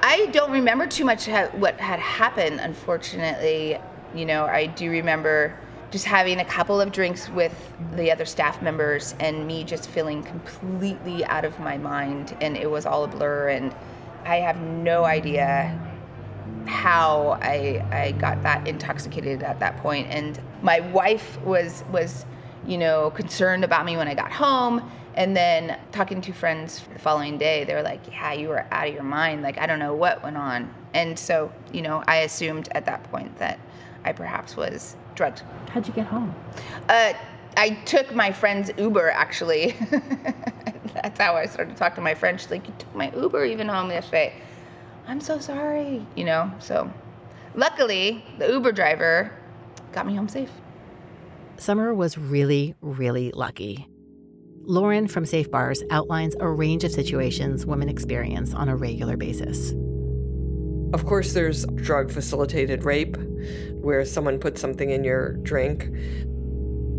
I 0.00 0.26
don't 0.26 0.50
remember 0.50 0.86
too 0.86 1.04
much 1.04 1.26
ha- 1.26 1.50
what 1.52 1.78
had 1.80 1.98
happened, 1.98 2.60
unfortunately. 2.60 3.78
You 4.14 4.24
know, 4.24 4.44
I 4.44 4.66
do 4.66 4.90
remember 4.90 5.58
just 5.90 6.04
having 6.04 6.40
a 6.40 6.44
couple 6.44 6.80
of 6.80 6.92
drinks 6.92 7.28
with 7.28 7.72
the 7.94 8.10
other 8.10 8.24
staff 8.24 8.60
members 8.60 9.14
and 9.20 9.46
me 9.46 9.64
just 9.64 9.88
feeling 9.88 10.22
completely 10.22 11.24
out 11.26 11.44
of 11.44 11.58
my 11.60 11.78
mind 11.78 12.36
and 12.40 12.56
it 12.56 12.70
was 12.70 12.86
all 12.86 13.04
a 13.04 13.08
blur 13.08 13.48
and 13.48 13.74
I 14.24 14.36
have 14.36 14.60
no 14.60 15.04
idea 15.04 15.80
how 16.66 17.38
I 17.40 17.86
I 17.92 18.12
got 18.12 18.42
that 18.42 18.66
intoxicated 18.66 19.44
at 19.44 19.60
that 19.60 19.76
point 19.78 20.08
and 20.10 20.40
my 20.60 20.80
wife 20.80 21.40
was 21.42 21.84
was 21.90 22.26
you 22.66 22.78
know, 22.78 23.10
concerned 23.10 23.64
about 23.64 23.84
me 23.84 23.96
when 23.96 24.08
I 24.08 24.14
got 24.14 24.32
home. 24.32 24.90
And 25.16 25.34
then 25.34 25.78
talking 25.92 26.20
to 26.20 26.32
friends 26.32 26.84
the 26.92 26.98
following 26.98 27.38
day, 27.38 27.64
they 27.64 27.74
were 27.74 27.82
like, 27.82 28.06
Yeah, 28.10 28.32
you 28.32 28.48
were 28.48 28.66
out 28.70 28.88
of 28.88 28.94
your 28.94 29.02
mind. 29.02 29.42
Like, 29.42 29.58
I 29.58 29.66
don't 29.66 29.78
know 29.78 29.94
what 29.94 30.22
went 30.22 30.36
on. 30.36 30.72
And 30.94 31.18
so, 31.18 31.50
you 31.72 31.82
know, 31.82 32.02
I 32.06 32.18
assumed 32.18 32.68
at 32.72 32.84
that 32.86 33.02
point 33.10 33.36
that 33.38 33.58
I 34.04 34.12
perhaps 34.12 34.56
was 34.56 34.96
drugged. 35.14 35.42
How'd 35.70 35.86
you 35.86 35.94
get 35.94 36.06
home? 36.06 36.34
Uh, 36.88 37.14
I 37.56 37.70
took 37.86 38.14
my 38.14 38.30
friend's 38.30 38.70
Uber, 38.76 39.10
actually. 39.10 39.74
That's 40.94 41.18
how 41.18 41.34
I 41.34 41.46
started 41.46 41.72
to 41.72 41.78
talk 41.78 41.94
to 41.94 42.00
my 42.00 42.14
friend. 42.14 42.38
She's 42.38 42.50
like, 42.50 42.66
You 42.66 42.74
took 42.78 42.94
my 42.94 43.10
Uber 43.16 43.44
even 43.46 43.68
home 43.68 43.90
yesterday. 43.90 44.34
I'm 45.06 45.20
so 45.20 45.38
sorry, 45.38 46.04
you 46.14 46.24
know? 46.24 46.52
So, 46.58 46.92
luckily, 47.54 48.24
the 48.38 48.48
Uber 48.48 48.72
driver 48.72 49.32
got 49.92 50.06
me 50.06 50.14
home 50.14 50.28
safe. 50.28 50.50
Summer 51.56 51.94
was 51.94 52.18
really, 52.18 52.74
really 52.82 53.30
lucky. 53.30 53.88
Lauren 54.68 55.06
from 55.06 55.24
Safe 55.24 55.48
Bars 55.48 55.84
outlines 55.90 56.34
a 56.40 56.48
range 56.48 56.82
of 56.82 56.90
situations 56.90 57.64
women 57.64 57.88
experience 57.88 58.52
on 58.52 58.68
a 58.68 58.74
regular 58.74 59.16
basis. 59.16 59.72
Of 60.92 61.06
course, 61.06 61.34
there's 61.34 61.64
drug 61.76 62.10
facilitated 62.10 62.84
rape, 62.84 63.16
where 63.74 64.04
someone 64.04 64.40
puts 64.40 64.60
something 64.60 64.90
in 64.90 65.04
your 65.04 65.34
drink. 65.34 65.88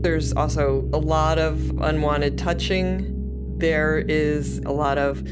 There's 0.02 0.32
also 0.32 0.90
a 0.94 0.98
lot 0.98 1.40
of 1.40 1.78
unwanted 1.82 2.38
touching. 2.38 3.14
There 3.58 3.98
is 3.98 4.60
a 4.60 4.72
lot 4.72 4.98
of 4.98 5.28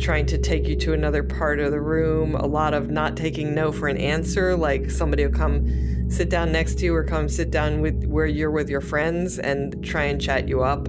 trying 0.00 0.26
to 0.26 0.38
take 0.38 0.66
you 0.66 0.74
to 0.74 0.92
another 0.92 1.22
part 1.22 1.60
of 1.60 1.70
the 1.70 1.80
room, 1.80 2.34
a 2.34 2.46
lot 2.46 2.74
of 2.74 2.90
not 2.90 3.16
taking 3.16 3.54
no 3.54 3.70
for 3.70 3.86
an 3.86 3.96
answer, 3.96 4.56
like 4.56 4.90
somebody 4.90 5.24
will 5.24 5.32
come 5.32 6.10
sit 6.10 6.30
down 6.30 6.50
next 6.50 6.78
to 6.78 6.84
you 6.84 6.94
or 6.94 7.04
come 7.04 7.28
sit 7.28 7.52
down 7.52 7.80
with 7.80 8.04
where 8.06 8.26
you're 8.26 8.50
with 8.50 8.68
your 8.68 8.80
friends 8.80 9.38
and 9.38 9.84
try 9.84 10.04
and 10.04 10.20
chat 10.20 10.48
you 10.48 10.62
up. 10.62 10.88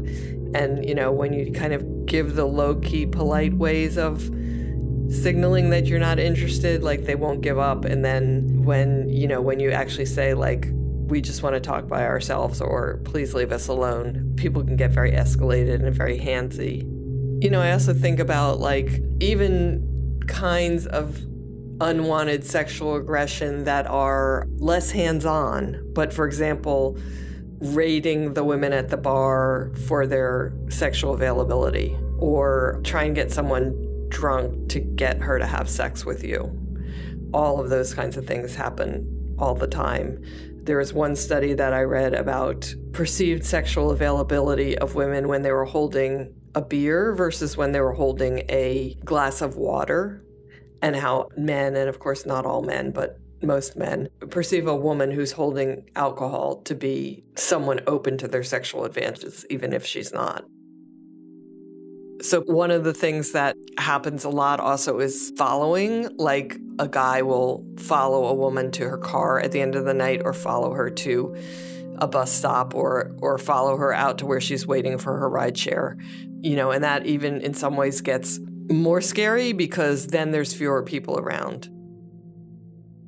And, 0.53 0.87
you 0.87 0.95
know, 0.95 1.11
when 1.11 1.33
you 1.33 1.51
kind 1.51 1.73
of 1.73 2.05
give 2.05 2.35
the 2.35 2.45
low 2.45 2.75
key, 2.75 3.05
polite 3.05 3.53
ways 3.53 3.97
of 3.97 4.21
signaling 5.09 5.69
that 5.69 5.85
you're 5.85 5.99
not 5.99 6.19
interested, 6.19 6.83
like 6.83 7.05
they 7.05 7.15
won't 7.15 7.41
give 7.41 7.57
up. 7.57 7.85
And 7.85 8.03
then 8.03 8.63
when, 8.63 9.09
you 9.09 9.27
know, 9.27 9.41
when 9.41 9.59
you 9.59 9.71
actually 9.71 10.05
say, 10.05 10.33
like, 10.33 10.67
we 11.07 11.21
just 11.21 11.41
want 11.41 11.55
to 11.55 11.59
talk 11.61 11.87
by 11.87 12.05
ourselves 12.05 12.59
or 12.59 12.99
please 13.05 13.33
leave 13.33 13.51
us 13.51 13.67
alone, 13.69 14.33
people 14.35 14.63
can 14.63 14.75
get 14.75 14.91
very 14.91 15.11
escalated 15.11 15.75
and 15.75 15.93
very 15.95 16.19
handsy. 16.19 16.83
You 17.41 17.49
know, 17.49 17.61
I 17.61 17.71
also 17.71 17.93
think 17.93 18.19
about 18.19 18.59
like 18.59 19.01
even 19.21 20.19
kinds 20.27 20.85
of 20.87 21.17
unwanted 21.79 22.43
sexual 22.43 22.95
aggression 22.95 23.63
that 23.63 23.87
are 23.87 24.47
less 24.57 24.91
hands 24.91 25.25
on. 25.25 25.81
But 25.93 26.11
for 26.11 26.25
example, 26.25 26.97
raiding 27.59 28.33
the 28.33 28.43
women 28.43 28.73
at 28.73 28.89
the 28.89 28.97
bar 28.97 29.71
for 29.87 30.05
their 30.05 30.53
sexual 30.69 31.13
availability 31.13 31.97
or 32.19 32.79
try 32.83 33.03
and 33.03 33.15
get 33.15 33.31
someone 33.31 33.73
drunk 34.09 34.69
to 34.69 34.79
get 34.79 35.19
her 35.19 35.37
to 35.39 35.45
have 35.45 35.69
sex 35.69 36.05
with 36.05 36.23
you 36.23 36.51
all 37.33 37.59
of 37.59 37.69
those 37.69 37.93
kinds 37.93 38.17
of 38.17 38.25
things 38.25 38.55
happen 38.55 39.35
all 39.39 39.55
the 39.55 39.67
time. 39.67 40.21
There 40.63 40.77
was 40.77 40.93
one 40.93 41.15
study 41.15 41.53
that 41.53 41.73
I 41.73 41.83
read 41.83 42.13
about 42.13 42.73
perceived 42.91 43.45
sexual 43.45 43.91
availability 43.91 44.77
of 44.77 44.95
women 44.95 45.27
when 45.27 45.41
they 45.41 45.51
were 45.51 45.65
holding 45.65 46.33
a 46.55 46.61
beer 46.61 47.13
versus 47.13 47.55
when 47.55 47.71
they 47.71 47.79
were 47.79 47.93
holding 47.93 48.39
a 48.49 48.95
glass 49.05 49.41
of 49.41 49.55
water, 49.55 50.23
and 50.81 50.95
how 50.95 51.29
men, 51.37 51.75
and 51.75 51.89
of 51.89 51.99
course 51.99 52.25
not 52.25 52.45
all 52.45 52.61
men, 52.61 52.91
but 52.91 53.19
most 53.41 53.77
men, 53.77 54.09
perceive 54.29 54.67
a 54.67 54.75
woman 54.75 55.11
who's 55.11 55.31
holding 55.31 55.83
alcohol 55.95 56.57
to 56.63 56.75
be 56.75 57.23
someone 57.35 57.79
open 57.87 58.17
to 58.17 58.27
their 58.27 58.43
sexual 58.43 58.85
advances, 58.85 59.45
even 59.49 59.73
if 59.73 59.85
she's 59.85 60.13
not. 60.13 60.45
So, 62.21 62.41
one 62.41 62.71
of 62.71 62.83
the 62.83 62.95
things 62.95 63.31
that 63.33 63.55
happens 63.77 64.23
a 64.23 64.29
lot 64.29 64.59
also 64.59 64.99
is 64.99 65.31
following. 65.37 66.09
Like 66.17 66.57
a 66.79 66.87
guy 66.87 67.21
will 67.21 67.63
follow 67.77 68.25
a 68.25 68.33
woman 68.33 68.71
to 68.71 68.89
her 68.89 68.97
car 68.97 69.39
at 69.39 69.51
the 69.51 69.61
end 69.61 69.75
of 69.75 69.85
the 69.85 69.93
night 69.93 70.21
or 70.25 70.33
follow 70.33 70.73
her 70.73 70.89
to 70.89 71.35
a 71.99 72.07
bus 72.07 72.31
stop 72.31 72.73
or 72.73 73.15
or 73.21 73.37
follow 73.37 73.77
her 73.77 73.93
out 73.93 74.17
to 74.19 74.25
where 74.25 74.41
she's 74.41 74.65
waiting 74.65 74.97
for 74.97 75.17
her 75.17 75.29
ride 75.29 75.57
share. 75.57 75.95
You 76.41 76.55
know, 76.55 76.71
and 76.71 76.83
that 76.83 77.05
even 77.05 77.39
in 77.41 77.53
some 77.53 77.75
ways 77.75 78.01
gets 78.01 78.39
more 78.69 78.99
scary 78.99 79.53
because 79.53 80.07
then 80.07 80.31
there's 80.31 80.53
fewer 80.53 80.81
people 80.81 81.19
around. 81.19 81.69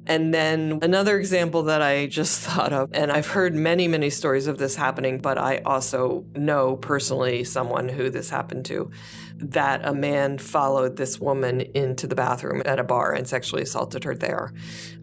And 0.10 0.34
then 0.34 0.80
another 0.82 1.20
example 1.20 1.62
that 1.64 1.84
I 1.84 2.08
just 2.08 2.42
thought 2.46 2.74
of, 2.74 2.90
and 2.94 3.12
I've 3.12 3.28
heard 3.28 3.54
many, 3.54 3.88
many 3.88 4.10
stories 4.10 4.48
of 4.48 4.58
this 4.58 4.76
happening, 4.76 5.20
but 5.20 5.38
I 5.38 5.60
also 5.60 6.26
know 6.36 6.78
personally 6.78 7.44
someone 7.44 7.88
who 7.88 8.10
this 8.10 8.28
happened 8.28 8.66
to, 8.66 8.90
that 9.36 9.88
a 9.88 9.94
man 9.94 10.40
followed 10.40 10.98
this 10.98 11.20
woman 11.20 11.62
into 11.62 12.08
the 12.08 12.16
bathroom 12.16 12.64
at 12.66 12.80
a 12.80 12.84
bar 12.84 13.14
and 13.14 13.28
sexually 13.28 13.62
assaulted 13.62 14.04
her 14.04 14.16
there. 14.16 14.52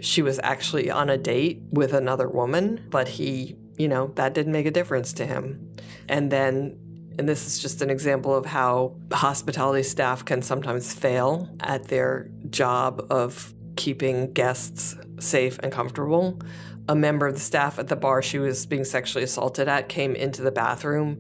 She 0.01 0.23
was 0.23 0.41
actually 0.43 0.91
on 0.91 1.09
a 1.09 1.17
date 1.17 1.63
with 1.71 1.95
another 1.95 2.29
woman, 2.29 2.85
but 2.91 3.07
he, 3.07 3.57
you 3.79 3.87
know, 3.87 4.09
that 4.17 4.35
didn't 4.35 4.53
make 4.53 4.67
a 4.67 4.73
difference 4.73 5.13
to 5.15 5.25
him. 5.25 5.73
And 6.09 6.33
then 6.33 6.79
and 7.19 7.27
this 7.27 7.47
is 7.47 7.59
just 7.61 7.81
an 7.81 7.89
example 7.89 8.35
of 8.35 8.45
how 8.45 8.95
hospitality 9.11 9.83
staff 9.83 10.23
can 10.25 10.43
sometimes 10.43 10.93
fail 10.93 11.49
at 11.61 11.89
their 11.89 12.29
job 12.51 13.07
of 13.09 13.55
keeping 13.77 14.33
guests 14.33 14.97
safe 15.19 15.59
and 15.63 15.73
comfortable. 15.73 16.39
A 16.89 16.95
member 16.95 17.27
of 17.27 17.35
the 17.35 17.41
staff 17.41 17.79
at 17.79 17.89
the 17.89 17.97
bar 17.97 18.23
she 18.23 18.39
was 18.39 18.67
being 18.67 18.85
sexually 18.85 19.25
assaulted 19.25 19.69
at 19.69 19.89
came 19.89 20.15
into 20.15 20.43
the 20.43 20.51
bathroom 20.51 21.19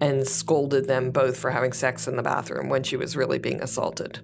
and 0.00 0.26
scolded 0.26 0.86
them 0.86 1.10
both 1.10 1.36
for 1.36 1.50
having 1.50 1.72
sex 1.72 2.06
in 2.06 2.16
the 2.16 2.22
bathroom 2.22 2.68
when 2.68 2.82
she 2.82 2.96
was 2.96 3.16
really 3.16 3.38
being 3.38 3.60
assaulted. 3.60 4.20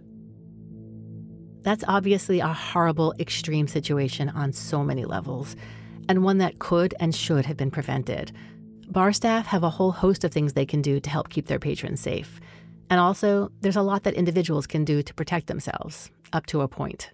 That's 1.62 1.84
obviously 1.88 2.40
a 2.40 2.48
horrible, 2.48 3.14
extreme 3.18 3.66
situation 3.66 4.28
on 4.28 4.52
so 4.52 4.84
many 4.84 5.04
levels, 5.04 5.56
and 6.08 6.22
one 6.22 6.38
that 6.38 6.58
could 6.58 6.94
and 7.00 7.14
should 7.14 7.46
have 7.46 7.56
been 7.56 7.70
prevented. 7.70 8.32
Bar 8.90 9.14
staff 9.14 9.46
have 9.46 9.62
a 9.62 9.70
whole 9.70 9.92
host 9.92 10.24
of 10.24 10.30
things 10.30 10.52
they 10.52 10.66
can 10.66 10.82
do 10.82 11.00
to 11.00 11.10
help 11.10 11.30
keep 11.30 11.46
their 11.46 11.58
patrons 11.58 12.00
safe. 12.00 12.38
And 12.90 13.00
also, 13.00 13.50
there's 13.62 13.76
a 13.76 13.82
lot 13.82 14.02
that 14.02 14.14
individuals 14.14 14.66
can 14.66 14.84
do 14.84 15.02
to 15.02 15.14
protect 15.14 15.46
themselves, 15.46 16.10
up 16.34 16.44
to 16.46 16.60
a 16.60 16.68
point. 16.68 17.10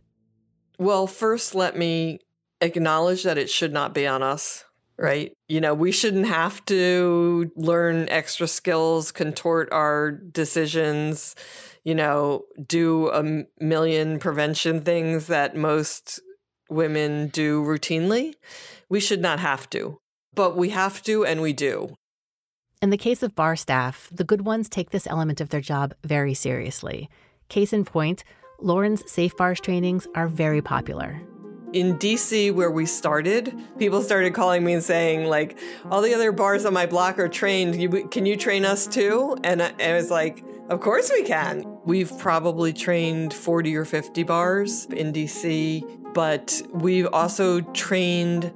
Well, 0.81 1.07
first, 1.07 1.55
let 1.55 1.77
me 1.77 2.21
acknowledge 2.63 3.25
that 3.25 3.37
it 3.37 3.51
should 3.51 3.71
not 3.71 3.93
be 3.93 4.07
on 4.07 4.23
us, 4.23 4.65
right? 4.97 5.31
You 5.47 5.61
know, 5.61 5.75
we 5.75 5.93
shouldn't 5.93 6.27
have 6.27 6.65
to 6.65 7.53
learn 7.55 8.09
extra 8.09 8.49
skills, 8.49 9.13
contort 9.13 9.71
our 9.73 10.11
decisions, 10.11 11.37
you 11.85 11.95
know, 11.95 12.45
do 12.67 13.11
a 13.11 13.45
million 13.63 14.19
prevention 14.19 14.81
things 14.81 15.27
that 15.27 15.55
most 15.55 16.19
women 16.71 17.29
do 17.29 17.63
routinely. 17.63 18.33
We 18.89 19.01
should 19.01 19.21
not 19.21 19.39
have 19.39 19.69
to, 19.71 19.99
but 20.35 20.57
we 20.57 20.71
have 20.71 21.03
to, 21.03 21.27
and 21.27 21.43
we 21.43 21.53
do. 21.53 21.95
In 22.81 22.89
the 22.89 22.97
case 22.97 23.23
of 23.23 23.35
bar 23.35 23.55
staff, 23.55 24.09
the 24.11 24.25
good 24.25 24.47
ones 24.47 24.71
take 24.71 24.93
this 24.93 25.07
element 25.07 25.43
of 25.43 25.51
their 25.51 25.61
job 25.61 25.93
very 26.05 26.33
seriously. 26.33 27.11
Case 27.51 27.75
in 27.75 27.85
point, 27.85 28.25
Lauren's 28.63 29.11
Safe 29.11 29.37
Bars 29.37 29.61
trainings 29.61 30.07
are 30.15 30.29
very 30.29 30.61
popular. 30.61 31.21
In 31.73 31.97
DC, 31.99 32.53
where 32.53 32.71
we 32.71 32.85
started, 32.85 33.55
people 33.79 34.03
started 34.03 34.35
calling 34.35 34.65
me 34.65 34.75
and 34.75 34.83
saying, 34.83 35.25
like, 35.25 35.59
all 35.91 36.03
the 36.03 36.13
other 36.13 36.33
bars 36.33 36.65
on 36.65 36.75
my 36.75 36.85
block 36.85 37.19
are 37.19 37.29
trained. 37.29 37.81
You, 37.81 37.89
can 38.09 38.27
you 38.27 38.37
train 38.37 38.65
us 38.65 38.87
too? 38.87 39.37
And 39.45 39.63
I, 39.63 39.73
I 39.81 39.93
was 39.95 40.11
like, 40.11 40.45
of 40.69 40.81
course 40.81 41.11
we 41.11 41.23
can. 41.23 41.65
We've 41.85 42.17
probably 42.19 42.73
trained 42.73 43.33
40 43.33 43.77
or 43.77 43.85
50 43.85 44.23
bars 44.25 44.87
in 44.87 45.13
DC, 45.13 46.13
but 46.13 46.61
we've 46.73 47.09
also 47.13 47.61
trained 47.61 48.53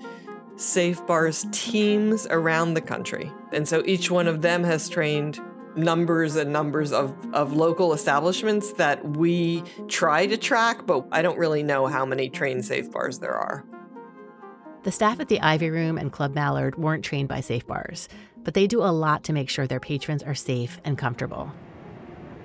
Safe 0.57 1.05
Bars 1.07 1.47
teams 1.53 2.27
around 2.31 2.75
the 2.75 2.81
country. 2.81 3.31
And 3.53 3.67
so 3.67 3.83
each 3.87 4.11
one 4.11 4.29
of 4.29 4.43
them 4.43 4.65
has 4.65 4.89
trained 4.89 5.41
numbers 5.77 6.37
and 6.37 6.53
numbers 6.53 6.93
of, 6.93 7.15
of 7.35 7.53
local 7.53 7.93
establishments 7.93 8.73
that 8.75 9.17
we 9.17 9.63
try 9.89 10.27
to 10.27 10.37
track, 10.37 10.87
but 10.87 11.07
I 11.13 11.23
don't 11.23 11.39
really 11.39 11.63
know 11.63 11.87
how 11.87 12.05
many 12.05 12.29
trained 12.29 12.65
safe 12.65 12.91
bars 12.91 13.19
there 13.19 13.35
are. 13.35 13.65
The 14.85 14.93
staff 14.93 15.19
at 15.19 15.29
the 15.29 15.41
Ivy 15.41 15.71
Room 15.71 15.97
and 15.97 16.13
Club 16.13 16.35
Mallard 16.35 16.77
weren't 16.77 17.05
trained 17.05 17.29
by 17.29 17.41
safe 17.41 17.67
bars, 17.67 18.09
but 18.43 18.55
they 18.55 18.67
do 18.67 18.83
a 18.83 18.93
lot 18.93 19.25
to 19.25 19.33
make 19.33 19.49
sure 19.49 19.67
their 19.67 19.81
patrons 19.81 20.23
are 20.23 20.35
safe 20.35 20.79
and 20.85 20.99
comfortable. 20.99 21.51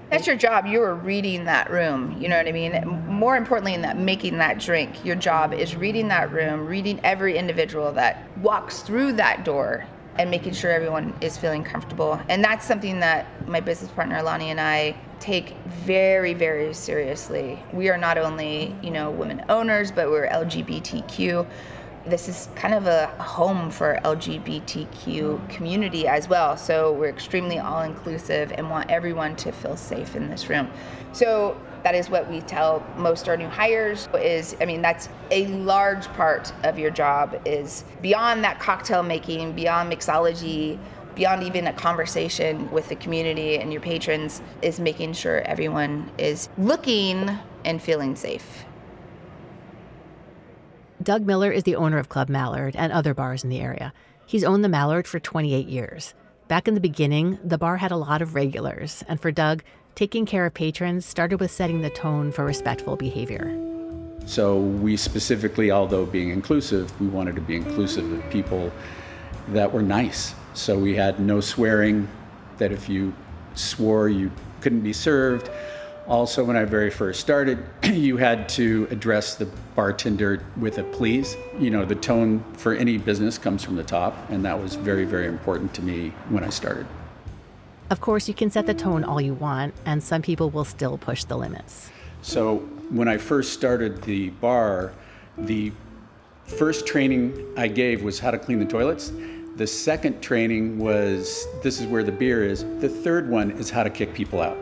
That's 0.09 0.25
your 0.25 0.37
job. 0.37 0.65
You 0.65 0.81
are 0.81 0.95
reading 0.95 1.45
that 1.45 1.69
room. 1.69 2.19
You 2.19 2.29
know 2.29 2.37
what 2.37 2.47
I 2.47 2.51
mean? 2.51 2.71
More 3.07 3.37
importantly, 3.37 3.75
in 3.75 3.81
that 3.81 3.99
making 3.99 4.39
that 4.39 4.57
drink, 4.57 5.05
your 5.05 5.15
job 5.15 5.53
is 5.53 5.75
reading 5.75 6.07
that 6.07 6.31
room, 6.31 6.65
reading 6.65 6.99
every 7.03 7.37
individual 7.37 7.91
that 7.91 8.27
walks 8.39 8.79
through 8.81 9.13
that 9.13 9.45
door 9.45 9.85
and 10.19 10.29
making 10.29 10.51
sure 10.51 10.69
everyone 10.69 11.15
is 11.21 11.37
feeling 11.37 11.63
comfortable. 11.63 12.19
And 12.27 12.43
that's 12.43 12.67
something 12.67 12.99
that 12.99 13.25
my 13.47 13.61
business 13.61 13.89
partner 13.89 14.21
Lonnie 14.21 14.51
and 14.51 14.59
I 14.59 14.95
take 15.21 15.55
very, 15.65 16.33
very 16.33 16.73
seriously. 16.73 17.57
We 17.71 17.89
are 17.89 17.97
not 17.97 18.17
only, 18.17 18.75
you 18.83 18.91
know, 18.91 19.11
women 19.11 19.45
owners, 19.47 19.91
but 19.91 20.09
we're 20.09 20.27
LGBTQ. 20.27 21.47
This 22.05 22.27
is 22.27 22.49
kind 22.55 22.73
of 22.73 22.85
a 22.85 23.07
home 23.21 23.71
for 23.71 23.97
LGBTQ 24.03 25.49
community 25.49 26.05
as 26.05 26.27
well. 26.27 26.57
So 26.57 26.91
we're 26.91 27.09
extremely 27.09 27.59
all 27.59 27.83
inclusive 27.83 28.51
and 28.51 28.69
want 28.69 28.91
everyone 28.91 29.37
to 29.37 29.53
feel 29.53 29.77
safe 29.77 30.17
in 30.17 30.29
this 30.29 30.49
room. 30.49 30.69
So 31.13 31.59
that 31.83 31.95
is 31.95 32.09
what 32.09 32.29
we 32.29 32.41
tell 32.41 32.85
most 32.97 33.29
our 33.29 33.37
new 33.37 33.47
hires 33.47 34.07
is 34.15 34.55
i 34.61 34.65
mean 34.65 34.81
that's 34.81 35.09
a 35.31 35.47
large 35.47 36.07
part 36.13 36.51
of 36.63 36.77
your 36.77 36.91
job 36.91 37.39
is 37.45 37.83
beyond 38.01 38.43
that 38.43 38.59
cocktail 38.59 39.03
making 39.03 39.53
beyond 39.53 39.91
mixology 39.91 40.77
beyond 41.19 41.43
even 41.43 41.67
a 41.67 41.73
conversation 41.73 42.71
with 42.71 42.87
the 42.87 42.95
community 42.95 43.57
and 43.57 43.73
your 43.73 43.81
patrons 43.81 44.41
is 44.61 44.79
making 44.79 45.11
sure 45.11 45.41
everyone 45.41 46.09
is 46.17 46.47
looking 46.57 47.29
and 47.65 47.81
feeling 47.81 48.15
safe. 48.15 48.63
Doug 51.03 51.25
miller 51.25 51.51
is 51.51 51.63
the 51.63 51.75
owner 51.75 51.97
of 51.97 52.07
club 52.07 52.29
mallard 52.29 52.73
and 52.75 52.93
other 52.93 53.13
bars 53.13 53.43
in 53.43 53.49
the 53.49 53.59
area. 53.59 53.93
He's 54.25 54.45
owned 54.45 54.63
the 54.63 54.69
mallard 54.69 55.07
for 55.07 55.19
28 55.19 55.67
years. 55.67 56.13
Back 56.47 56.69
in 56.69 56.73
the 56.73 56.79
beginning 56.79 57.37
the 57.43 57.57
bar 57.57 57.77
had 57.77 57.91
a 57.91 57.97
lot 57.97 58.21
of 58.21 58.33
regulars. 58.33 59.03
And 59.07 59.19
for 59.19 59.31
doug 59.31 59.61
taking 59.95 60.25
care 60.25 60.45
of 60.45 60.53
patrons 60.53 61.05
started 61.05 61.39
with 61.39 61.51
setting 61.51 61.81
the 61.81 61.89
tone 61.89 62.31
for 62.31 62.45
respectful 62.45 62.95
behavior. 62.95 63.55
So, 64.25 64.59
we 64.59 64.95
specifically, 64.95 65.71
although 65.71 66.05
being 66.05 66.29
inclusive, 66.29 66.99
we 67.01 67.07
wanted 67.07 67.35
to 67.35 67.41
be 67.41 67.55
inclusive 67.55 68.11
of 68.11 68.29
people 68.29 68.71
that 69.49 69.73
were 69.73 69.81
nice. 69.81 70.35
So, 70.53 70.77
we 70.77 70.95
had 70.95 71.19
no 71.19 71.41
swearing, 71.41 72.07
that 72.59 72.71
if 72.71 72.87
you 72.87 73.13
swore, 73.55 74.07
you 74.07 74.31
couldn't 74.61 74.81
be 74.81 74.93
served. 74.93 75.49
Also, 76.07 76.43
when 76.43 76.55
I 76.55 76.65
very 76.65 76.89
first 76.89 77.19
started, 77.19 77.63
you 77.83 78.17
had 78.17 78.49
to 78.49 78.87
address 78.91 79.35
the 79.35 79.45
bartender 79.75 80.43
with 80.57 80.77
a 80.77 80.83
please. 80.83 81.35
You 81.59 81.69
know, 81.69 81.85
the 81.85 81.95
tone 81.95 82.43
for 82.53 82.73
any 82.73 82.97
business 82.97 83.37
comes 83.37 83.63
from 83.63 83.75
the 83.75 83.83
top, 83.83 84.29
and 84.29 84.43
that 84.45 84.59
was 84.61 84.75
very, 84.75 85.05
very 85.05 85.27
important 85.27 85.73
to 85.75 85.81
me 85.81 86.09
when 86.29 86.43
I 86.43 86.49
started. 86.49 86.87
Of 87.89 88.01
course, 88.01 88.27
you 88.27 88.35
can 88.35 88.51
set 88.51 88.67
the 88.67 88.73
tone 88.75 89.03
all 89.03 89.19
you 89.19 89.33
want, 89.33 89.73
and 89.85 90.03
some 90.03 90.21
people 90.21 90.51
will 90.51 90.65
still 90.65 90.97
push 90.99 91.23
the 91.23 91.35
limits. 91.35 91.89
So, 92.21 92.57
when 92.91 93.07
I 93.07 93.17
first 93.17 93.53
started 93.53 94.03
the 94.03 94.29
bar, 94.29 94.93
the 95.37 95.71
first 96.45 96.85
training 96.85 97.53
I 97.57 97.67
gave 97.67 98.03
was 98.03 98.19
how 98.19 98.29
to 98.29 98.37
clean 98.37 98.59
the 98.59 98.65
toilets. 98.65 99.11
The 99.55 99.65
second 99.65 100.21
training 100.21 100.77
was 100.77 101.47
this 101.63 101.81
is 101.81 101.87
where 101.87 102.03
the 102.03 102.11
beer 102.11 102.43
is. 102.43 102.63
The 102.79 102.89
third 102.89 103.27
one 103.27 103.51
is 103.51 103.71
how 103.71 103.83
to 103.83 103.89
kick 103.89 104.13
people 104.13 104.39
out. 104.39 104.57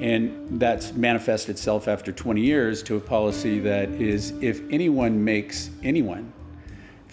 And 0.00 0.58
that's 0.58 0.92
manifested 0.94 1.50
itself 1.50 1.86
after 1.86 2.12
20 2.12 2.40
years 2.40 2.82
to 2.84 2.96
a 2.96 3.00
policy 3.00 3.60
that 3.60 3.90
is 3.90 4.32
if 4.40 4.62
anyone 4.70 5.22
makes 5.22 5.70
anyone 5.82 6.32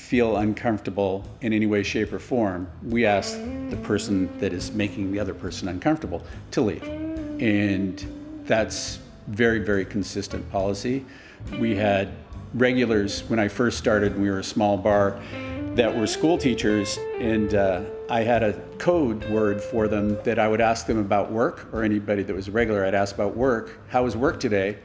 feel 0.02 0.38
uncomfortable 0.38 1.24
in 1.40 1.54
any 1.54 1.66
way, 1.66 1.84
shape, 1.84 2.12
or 2.12 2.20
form, 2.20 2.68
we 2.84 3.06
ask 3.06 3.38
the 3.70 3.78
person 3.84 4.30
that 4.40 4.52
is 4.52 4.72
making 4.74 5.12
the 5.12 5.20
other 5.20 5.34
person 5.34 5.70
uncomfortable 5.70 6.22
to 6.50 6.60
leave. 6.60 6.84
And 6.84 8.44
that's 8.44 9.00
very, 9.28 9.60
very 9.60 9.86
consistent 9.86 10.50
policy. 10.52 11.06
We 11.60 11.76
had 11.76 12.12
regulars 12.54 13.22
when 13.30 13.40
I 13.40 13.48
first 13.48 13.78
started. 13.78 14.20
We 14.20 14.30
were 14.30 14.40
a 14.40 14.44
small 14.44 14.76
bar 14.76 15.18
that 15.76 15.96
were 15.96 16.08
school 16.08 16.38
teachers, 16.38 16.98
and 17.20 17.54
uh, 17.56 17.84
I 18.10 18.22
had 18.22 18.44
a 18.44 18.54
code 18.80 19.24
word 19.30 19.62
for 19.62 19.88
them 19.88 20.22
that 20.24 20.40
I 20.40 20.48
would 20.50 20.60
ask 20.60 20.88
them 20.88 20.98
about 20.98 21.32
work, 21.32 21.70
or 21.72 21.84
anybody 21.84 22.24
that 22.24 22.36
was 22.36 22.50
a 22.50 22.52
regular, 22.52 22.84
I'd 22.86 22.96
ask 22.96 23.16
about 23.16 23.38
work. 23.38 23.80
How 23.88 24.04
was 24.04 24.18
work 24.18 24.42
today? 24.42 24.80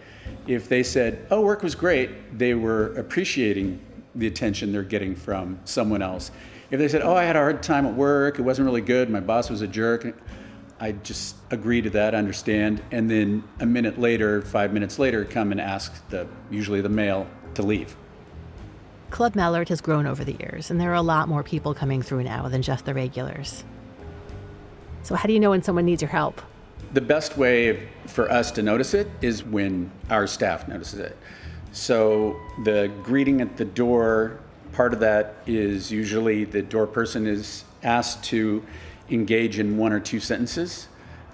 If 0.47 0.69
they 0.69 0.85
said, 0.85 1.27
"Oh, 1.31 1.41
work 1.41 1.65
was 1.65 1.75
great," 1.75 2.39
they 2.39 2.55
were 2.55 2.95
appreciating 2.97 3.81
the 4.17 4.27
attention 4.27 4.73
they're 4.73 4.83
getting 4.83 5.15
from 5.15 5.61
someone 5.65 6.03
else. 6.03 6.31
If 6.71 6.79
they 6.79 6.89
said, 6.89 7.03
"Oh, 7.03 7.15
I 7.15 7.25
had 7.25 7.37
a 7.37 7.41
hard 7.41 7.63
time 7.63 7.87
at 7.87 7.95
work. 7.95 8.39
It 8.39 8.43
wasn't 8.43 8.67
really 8.67 8.81
good. 8.81 9.09
My 9.11 9.21
boss 9.21 9.51
was 9.51 9.63
a 9.63 9.69
jerk," 9.69 10.17
I 10.81 10.93
just 10.93 11.37
agree 11.51 11.81
to 11.83 11.91
that, 11.91 12.15
understand, 12.15 12.83
and 12.91 13.11
then 13.11 13.45
a 13.61 13.67
minute 13.67 13.99
later, 13.99 14.43
five 14.43 14.73
minutes 14.73 14.99
later, 14.99 15.25
come 15.25 15.53
and 15.53 15.61
ask 15.61 16.07
the 16.11 16.27
usually 16.51 16.81
the 16.81 16.89
male 16.89 17.27
to 17.55 17.63
leave. 17.63 17.97
Club 19.11 19.35
Mallard 19.35 19.69
has 19.69 19.81
grown 19.81 20.07
over 20.07 20.25
the 20.25 20.35
years, 20.35 20.71
and 20.71 20.81
there 20.81 20.91
are 20.91 20.95
a 20.95 21.03
lot 21.03 21.29
more 21.29 21.43
people 21.43 21.73
coming 21.73 22.03
through 22.03 22.25
now 22.25 22.49
than 22.49 22.61
just 22.61 22.85
the 22.85 22.93
regulars. 22.93 23.65
So, 25.03 25.15
how 25.15 25.27
do 25.27 25.33
you 25.33 25.41
know 25.41 25.51
when 25.51 25.63
someone 25.63 25.87
needs 25.87 26.03
your 26.03 26.11
help? 26.11 26.43
The 26.93 27.01
best 27.01 27.39
way 27.39 27.89
for 28.07 28.31
us 28.31 28.51
to 28.53 28.63
notice 28.63 28.93
it 28.93 29.09
is 29.23 29.45
when 29.45 29.91
our 30.11 30.27
staff 30.27 30.69
notices 30.69 30.99
it. 30.99 31.17
So, 31.77 32.41
the 32.65 32.91
greeting 33.03 33.43
at 33.43 33.59
the 33.59 33.67
door, 33.67 34.39
part 34.73 34.95
of 34.95 35.01
that 35.01 35.37
is 35.47 35.93
usually 35.93 36.45
the 36.45 36.63
door 36.63 36.87
person 36.87 37.27
is 37.27 37.65
asked 37.83 38.25
to 38.25 38.65
engage 39.11 39.59
in 39.59 39.77
one 39.77 39.93
or 39.93 40.01
two 40.01 40.19
sentences 40.19 40.89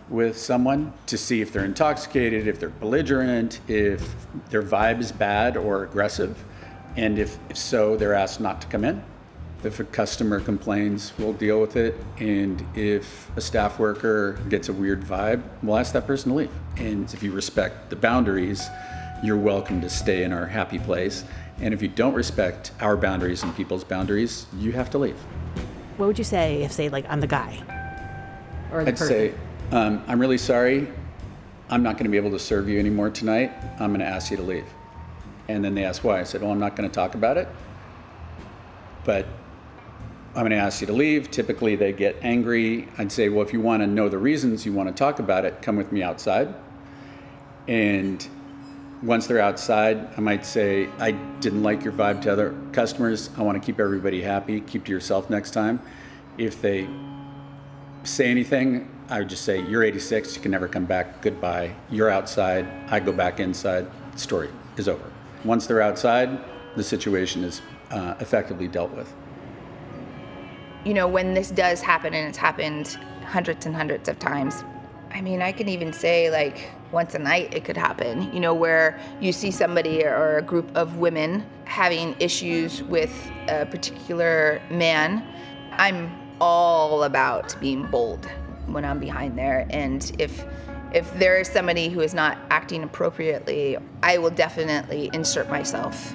with 0.09 0.37
someone 0.37 0.95
to 1.07 1.17
see 1.17 1.43
if 1.43 1.53
they're 1.53 1.65
intoxicated, 1.65 2.49
if 2.49 2.59
they're 2.59 2.71
belligerent, 2.71 3.61
if 3.69 4.17
their 4.51 4.65
vibe 4.65 4.99
is 4.99 5.13
bad 5.13 5.57
or 5.57 5.85
aggressive. 5.85 6.43
And 6.97 7.21
if, 7.21 7.39
if 7.49 7.57
so, 7.57 7.97
they're 7.97 8.13
asked 8.13 8.41
not 8.41 8.61
to 8.63 8.67
come 8.67 8.85
in. 8.85 9.05
If 9.63 9.79
a 9.79 9.85
customer 9.85 10.41
complains, 10.41 11.13
we'll 11.21 11.35
deal 11.35 11.61
with 11.61 11.77
it. 11.77 11.95
And 12.19 12.67
if 12.75 13.31
a 13.37 13.41
staff 13.41 13.79
worker 13.79 14.33
gets 14.49 14.69
a 14.69 14.73
weird 14.73 15.03
vibe, 15.03 15.41
we'll 15.63 15.79
ask 15.79 15.93
that 15.93 16.09
person 16.09 16.33
to 16.33 16.37
leave. 16.37 16.51
And 16.79 17.15
if 17.15 17.23
you 17.23 17.31
respect 17.31 17.91
the 17.91 17.97
boundaries, 17.97 18.69
you're 19.23 19.39
welcome 19.39 19.81
to 19.81 19.89
stay 19.89 20.25
in 20.25 20.33
our 20.33 20.47
happy 20.47 20.81
place. 20.81 21.25
And 21.61 21.73
if 21.73 21.81
you 21.81 21.89
don't 21.89 22.15
respect 22.15 22.73
our 22.81 22.97
boundaries 22.97 23.45
and 23.45 23.55
people's 23.55 23.85
boundaries, 23.85 24.47
you 24.59 24.73
have 24.73 24.91
to 24.91 24.99
leave. 24.99 25.19
What 25.97 26.07
would 26.07 26.19
you 26.19 26.25
say 26.25 26.63
if, 26.63 26.73
say, 26.73 26.89
like, 26.89 27.07
I'm 27.09 27.21
the 27.21 27.29
guy? 27.29 27.63
Or 28.73 28.83
the 28.83 28.91
I'd 28.91 28.97
person? 28.97 29.07
say, 29.07 29.35
um, 29.71 30.03
I'm 30.09 30.21
really 30.21 30.39
sorry. 30.39 30.89
I'm 31.71 31.85
not 31.85 31.93
going 31.95 32.05
to 32.05 32.11
be 32.11 32.17
able 32.17 32.33
to 32.33 32.39
serve 32.39 32.69
you 32.69 32.81
anymore 32.81 33.11
tonight. 33.11 33.53
I'm 33.79 33.91
going 33.91 34.01
to 34.01 34.07
ask 34.07 34.31
you 34.31 34.37
to 34.39 34.43
leave. 34.43 34.67
And 35.49 35.65
then 35.65 35.75
they 35.75 35.85
asked 35.85 36.03
why. 36.03 36.21
I 36.21 36.25
said, 36.25 36.43
Well, 36.43 36.51
I'm 36.51 36.59
not 36.59 36.75
going 36.75 36.89
to 36.89 36.95
talk 36.95 37.15
about 37.15 37.37
it, 37.37 37.49
but 39.05 39.27
I'm 40.35 40.43
going 40.43 40.51
to 40.51 40.57
ask 40.57 40.81
you 40.81 40.87
to 40.89 40.93
leave. 40.93 41.31
Typically, 41.31 41.77
they 41.77 41.93
get 41.93 42.17
angry. 42.23 42.89
I'd 42.99 43.13
say, 43.13 43.29
Well, 43.29 43.47
if 43.47 43.53
you 43.53 43.61
want 43.61 43.83
to 43.83 43.87
know 43.87 44.09
the 44.09 44.19
reasons 44.19 44.67
you 44.67 44.73
want 44.73 44.89
to 44.89 44.95
talk 44.95 45.19
about 45.19 45.45
it, 45.45 45.63
come 45.63 45.77
with 45.77 45.93
me 45.93 46.03
outside. 46.03 46.55
And 47.69 48.27
once 49.03 49.27
they're 49.27 49.41
outside, 49.41 50.09
I 50.17 50.21
might 50.21 50.47
say, 50.47 50.89
I 50.99 51.11
didn't 51.11 51.63
like 51.63 51.83
your 51.83 51.93
vibe 51.93 52.23
to 52.23 52.33
other 52.33 52.55
customers. 52.73 53.31
I 53.37 53.43
want 53.43 53.61
to 53.61 53.65
keep 53.65 53.81
everybody 53.81 54.23
happy. 54.23 54.61
Keep 54.61 54.85
to 54.85 54.93
yourself 54.93 55.29
next 55.29 55.51
time. 55.51 55.81
If 56.39 56.63
they 56.63 56.89
say 58.05 58.31
anything, 58.31 58.89
I 59.09 59.19
would 59.19 59.29
just 59.29 59.45
say, 59.45 59.61
You're 59.67 59.83
86. 59.83 60.37
You 60.37 60.43
can 60.43 60.53
never 60.53 60.69
come 60.69 60.85
back. 60.85 61.21
Goodbye. 61.21 61.75
You're 61.91 62.11
outside. 62.11 62.67
I 62.89 63.01
go 63.01 63.13
back 63.13 63.41
inside. 63.41 63.87
Story 64.17 64.51
is 64.77 64.89
over. 64.89 65.11
Once 65.45 65.67
they're 65.67 65.83
outside, 65.83 66.39
the 66.77 66.85
situation 66.85 67.43
is 67.43 67.61
uh, 67.91 68.15
effectively 68.21 68.69
dealt 68.69 68.93
with. 68.93 69.13
You 70.85 70.95
know, 70.95 71.09
when 71.09 71.35
this 71.35 71.51
does 71.51 71.81
happen, 71.81 72.15
and 72.15 72.29
it's 72.29 72.39
happened 72.39 72.99
hundreds 73.25 73.67
and 73.67 73.75
hundreds 73.75 74.09
of 74.09 74.19
times, 74.19 74.65
I 75.15 75.21
mean, 75.21 75.43
I 75.43 75.53
can 75.53 75.69
even 75.69 75.93
say 75.93 76.31
like 76.31 76.71
once 76.91 77.15
a 77.15 77.19
night 77.19 77.55
it 77.55 77.65
could 77.65 77.77
happen, 77.77 78.33
you 78.33 78.41
know, 78.41 78.55
where 78.55 78.99
you 79.21 79.33
see 79.33 79.51
somebody 79.51 80.05
or 80.05 80.39
a 80.39 80.43
group 80.43 80.75
of 80.75 80.97
women 80.99 81.47
having 81.65 82.17
issues 82.19 82.83
with 82.85 83.31
a 83.49 83.67
particular 83.67 84.63
man. 84.71 85.25
I'm 85.73 86.11
all 86.41 87.05
about 87.05 87.55
being 87.61 87.87
bold 87.87 88.27
when 88.67 88.85
I'm 88.85 88.99
behind 88.99 89.39
there. 89.39 89.67
And 89.71 90.11
if 90.19 90.45
if 90.93 91.13
there 91.19 91.39
is 91.41 91.49
somebody 91.49 91.89
who 91.89 92.01
is 92.01 92.13
not 92.13 92.39
acting 92.51 92.83
appropriately, 92.83 93.79
I 94.03 94.19
will 94.19 94.31
definitely 94.31 95.09
insert 95.15 95.49
myself 95.49 96.15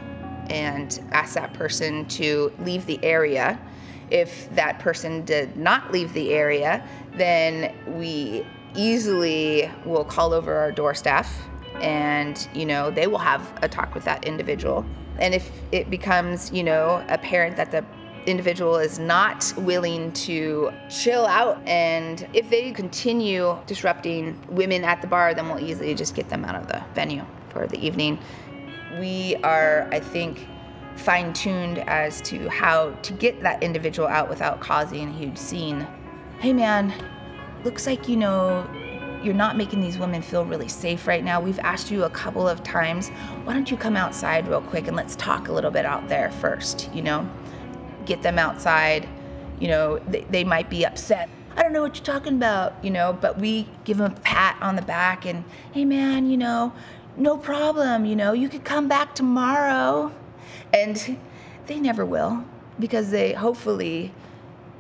and 0.49 1.03
ask 1.11 1.33
that 1.33 1.53
person 1.53 2.05
to 2.05 2.53
leave 2.59 2.85
the 2.85 3.03
area. 3.03 3.59
If 4.11 4.53
that 4.55 4.79
person 4.79 5.25
did 5.25 5.57
not 5.57 5.91
leave 5.91 6.13
the 6.13 6.31
area, 6.31 6.87
then 7.15 7.75
we 7.97 8.45
easily 8.75 9.71
will 9.85 10.05
call 10.05 10.33
over 10.33 10.53
our 10.53 10.71
door 10.71 10.93
staff 10.93 11.47
and 11.81 12.47
you 12.53 12.65
know 12.65 12.89
they 12.89 13.07
will 13.07 13.17
have 13.17 13.57
a 13.61 13.67
talk 13.67 13.93
with 13.93 14.03
that 14.03 14.25
individual 14.25 14.85
and 15.19 15.33
if 15.33 15.51
it 15.71 15.89
becomes 15.89 16.51
you 16.51 16.63
know 16.63 17.03
apparent 17.09 17.55
that 17.55 17.71
the 17.71 17.83
individual 18.27 18.75
is 18.75 18.99
not 18.99 19.53
willing 19.57 20.11
to 20.11 20.71
chill 20.89 21.25
out. 21.25 21.59
And 21.65 22.27
if 22.33 22.49
they 22.49 22.71
continue 22.71 23.57
disrupting 23.65 24.37
women 24.49 24.83
at 24.83 25.01
the 25.01 25.07
bar, 25.07 25.33
then 25.33 25.47
we'll 25.47 25.63
easily 25.63 25.95
just 25.95 26.13
get 26.13 26.29
them 26.29 26.45
out 26.45 26.55
of 26.55 26.67
the 26.67 26.83
venue 26.93 27.25
for 27.49 27.65
the 27.65 27.83
evening. 27.83 28.19
We 28.99 29.37
are, 29.43 29.87
I 29.91 30.01
think, 30.01 30.45
fine 30.97 31.31
tuned 31.31 31.79
as 31.87 32.21
to 32.21 32.49
how 32.49 32.91
to 32.91 33.13
get 33.13 33.41
that 33.41 33.63
individual 33.63 34.07
out 34.07 34.29
without 34.29 34.59
causing 34.59 35.09
a 35.09 35.13
huge 35.13 35.37
scene. 35.37 35.87
Hey 36.39 36.53
man, 36.53 36.93
looks 37.67 37.85
like 37.85 38.07
you 38.07 38.15
know 38.15 38.65
you're 39.21 39.33
not 39.33 39.57
making 39.57 39.81
these 39.81 39.97
women 39.97 40.21
feel 40.21 40.45
really 40.45 40.69
safe 40.69 41.05
right 41.05 41.21
now. 41.21 41.41
We've 41.41 41.59
asked 41.59 41.91
you 41.91 42.05
a 42.05 42.09
couple 42.09 42.47
of 42.47 42.63
times, 42.63 43.09
why 43.43 43.53
don't 43.53 43.69
you 43.69 43.75
come 43.75 43.97
outside 43.97 44.47
real 44.47 44.61
quick 44.61 44.87
and 44.87 44.95
let's 44.95 45.17
talk 45.17 45.49
a 45.49 45.51
little 45.51 45.71
bit 45.71 45.85
out 45.85 46.07
there 46.07 46.31
first, 46.31 46.89
you 46.93 47.01
know? 47.01 47.27
get 48.07 48.23
them 48.23 48.39
outside. 48.39 49.07
You 49.59 49.67
know, 49.67 49.99
they, 49.99 50.21
they 50.29 50.43
might 50.43 50.69
be 50.69 50.85
upset. 50.85 51.29
I 51.55 51.61
don't 51.61 51.73
know 51.73 51.81
what 51.81 51.95
you're 51.95 52.05
talking 52.05 52.35
about, 52.35 52.73
you 52.83 52.89
know, 52.89 53.17
but 53.19 53.37
we 53.39 53.67
give 53.83 53.97
them 53.97 54.11
a 54.11 54.19
pat 54.21 54.57
on 54.61 54.75
the 54.75 54.81
back 54.81 55.25
and, 55.25 55.43
hey 55.73 55.85
man, 55.85 56.29
you 56.29 56.37
know, 56.37 56.71
no 57.17 57.37
problem, 57.37 58.05
you 58.05 58.15
know, 58.15 58.33
you 58.33 58.47
could 58.47 58.63
come 58.63 58.87
back 58.87 59.13
tomorrow. 59.13 60.11
And 60.73 61.17
they 61.65 61.79
never 61.79 62.05
will 62.05 62.45
because 62.79 63.11
they 63.11 63.33
hopefully 63.33 64.13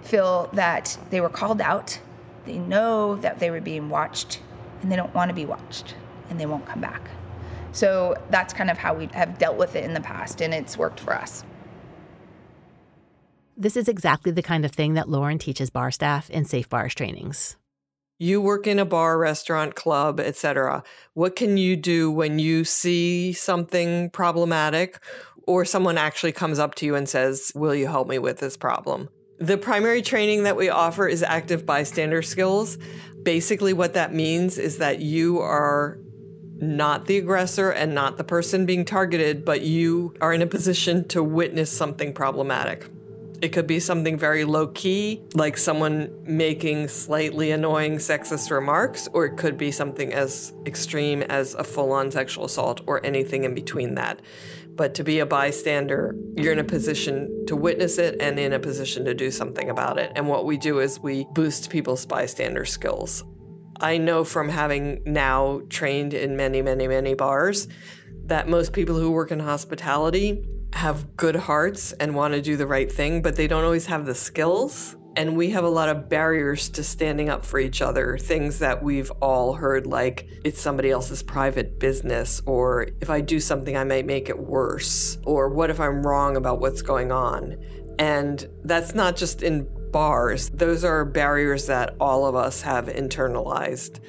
feel 0.03 0.49
that 0.53 0.97
they 1.09 1.19
were 1.19 1.29
called 1.29 1.59
out. 1.59 1.99
They 2.47 2.57
know 2.57 3.15
that 3.17 3.39
they 3.39 3.51
were 3.51 3.61
being 3.61 3.89
watched 3.89 4.39
and 4.81 4.91
they 4.91 4.95
don't 4.95 5.13
want 5.13 5.29
to 5.29 5.35
be 5.35 5.45
watched 5.45 5.95
and 6.29 6.39
they 6.39 6.45
won't 6.45 6.65
come 6.65 6.81
back. 6.81 7.09
So 7.73 8.15
that's 8.29 8.53
kind 8.53 8.71
of 8.71 8.77
how 8.77 8.93
we 8.93 9.07
have 9.07 9.37
dealt 9.37 9.57
with 9.57 9.75
it 9.75 9.83
in 9.83 9.93
the 9.93 10.01
past 10.01 10.41
and 10.41 10.53
it's 10.53 10.77
worked 10.77 10.99
for 10.99 11.13
us. 11.13 11.43
This 13.57 13.75
is 13.75 13.87
exactly 13.87 14.31
the 14.31 14.41
kind 14.41 14.65
of 14.65 14.71
thing 14.71 14.93
that 14.93 15.09
Lauren 15.09 15.39
teaches 15.39 15.69
bar 15.69 15.91
staff 15.91 16.29
in 16.29 16.45
Safe 16.45 16.69
Bars 16.69 16.95
trainings. 16.95 17.57
You 18.19 18.39
work 18.39 18.65
in 18.65 18.79
a 18.79 18.85
bar, 18.85 19.17
restaurant, 19.17 19.75
club, 19.75 20.19
etc. 20.19 20.83
What 21.13 21.35
can 21.35 21.57
you 21.57 21.75
do 21.75 22.09
when 22.09 22.39
you 22.39 22.63
see 22.63 23.33
something 23.33 24.09
problematic 24.11 25.03
or 25.45 25.65
someone 25.65 25.97
actually 25.97 26.31
comes 26.31 26.59
up 26.59 26.75
to 26.75 26.85
you 26.85 26.95
and 26.95 27.09
says, 27.09 27.51
"Will 27.55 27.75
you 27.75 27.87
help 27.87 28.07
me 28.07 28.19
with 28.19 28.39
this 28.39 28.57
problem?" 28.57 29.09
The 29.39 29.57
primary 29.57 30.01
training 30.01 30.43
that 30.43 30.55
we 30.55 30.69
offer 30.69 31.07
is 31.07 31.21
active 31.21 31.63
bystander 31.63 32.23
skills. 32.23 32.79
Basically, 33.21 33.71
what 33.71 33.93
that 33.93 34.11
means 34.11 34.57
is 34.57 34.79
that 34.79 34.99
you 34.99 35.39
are 35.39 35.99
not 36.59 37.05
the 37.05 37.19
aggressor 37.19 37.69
and 37.69 37.93
not 37.93 38.17
the 38.17 38.23
person 38.23 38.65
being 38.65 38.83
targeted, 38.83 39.45
but 39.45 39.61
you 39.61 40.15
are 40.21 40.33
in 40.33 40.41
a 40.41 40.47
position 40.47 41.07
to 41.09 41.21
witness 41.21 41.71
something 41.71 42.13
problematic. 42.13 42.87
It 43.39 43.49
could 43.49 43.67
be 43.67 43.79
something 43.79 44.17
very 44.17 44.43
low 44.43 44.67
key, 44.69 45.21
like 45.35 45.55
someone 45.55 46.11
making 46.23 46.87
slightly 46.87 47.51
annoying 47.51 47.97
sexist 47.97 48.49
remarks, 48.49 49.07
or 49.13 49.25
it 49.25 49.37
could 49.37 49.55
be 49.55 49.69
something 49.69 50.11
as 50.11 50.53
extreme 50.65 51.21
as 51.21 51.53
a 51.53 51.63
full 51.63 51.91
on 51.91 52.09
sexual 52.09 52.45
assault 52.45 52.81
or 52.87 53.05
anything 53.05 53.43
in 53.43 53.53
between 53.53 53.93
that. 53.93 54.19
But 54.77 54.93
to 54.93 55.03
be 55.03 55.19
a 55.19 55.25
bystander, 55.25 56.15
you're 56.37 56.53
in 56.53 56.59
a 56.59 56.63
position 56.63 57.45
to 57.47 57.55
witness 57.55 57.97
it 57.97 58.21
and 58.21 58.37
in 58.37 58.53
a 58.53 58.59
position 58.59 59.03
to 59.05 59.13
do 59.15 59.31
something 59.31 59.71
about 59.71 59.97
it. 59.97 60.11
And 60.15 60.27
what 60.27 60.45
we 60.45 60.55
do 60.55 60.79
is 60.79 60.99
we 60.99 61.25
boost 61.33 61.71
people's 61.71 62.05
bystander 62.05 62.63
skills. 62.63 63.23
I 63.79 63.97
know 63.97 64.23
from 64.23 64.47
having 64.47 65.01
now 65.05 65.61
trained 65.69 66.13
in 66.13 66.37
many, 66.37 66.61
many, 66.61 66.87
many 66.87 67.15
bars 67.15 67.67
that 68.25 68.47
most 68.47 68.71
people 68.71 68.95
who 68.95 69.11
work 69.11 69.31
in 69.31 69.39
hospitality 69.39 70.47
have 70.73 71.17
good 71.17 71.35
hearts 71.35 71.93
and 71.93 72.13
want 72.13 72.35
to 72.35 72.41
do 72.41 72.55
the 72.55 72.67
right 72.67 72.91
thing, 72.91 73.21
but 73.21 73.35
they 73.35 73.47
don't 73.47 73.63
always 73.63 73.87
have 73.87 74.05
the 74.05 74.15
skills. 74.15 74.95
And 75.17 75.35
we 75.35 75.49
have 75.49 75.63
a 75.63 75.69
lot 75.69 75.89
of 75.89 76.07
barriers 76.09 76.69
to 76.69 76.83
standing 76.83 77.27
up 77.27 77.43
for 77.43 77.57
each 77.57 77.81
other, 77.81 78.19
things 78.19 78.59
that 78.59 78.83
we've 78.83 79.09
all 79.19 79.51
heard, 79.51 79.87
like 79.87 80.29
it's 80.45 80.61
somebody 80.61 80.91
else's 80.91 81.23
private 81.23 81.79
business, 81.79 82.39
or 82.45 82.89
if 83.01 83.09
I 83.09 83.21
do 83.21 83.39
something, 83.39 83.75
I 83.75 83.83
might 83.83 84.05
make 84.05 84.29
it 84.29 84.37
worse, 84.37 85.17
or 85.25 85.49
what 85.49 85.71
if 85.71 85.79
I'm 85.79 86.05
wrong 86.05 86.37
about 86.37 86.59
what's 86.59 86.83
going 86.83 87.11
on. 87.11 87.57
And 87.97 88.47
that's 88.63 88.93
not 88.93 89.15
just 89.15 89.41
in 89.41 89.67
bars, 89.91 90.51
those 90.51 90.83
are 90.83 91.03
barriers 91.03 91.65
that 91.65 91.95
all 91.99 92.27
of 92.27 92.35
us 92.35 92.61
have 92.61 92.85
internalized. 92.85 94.01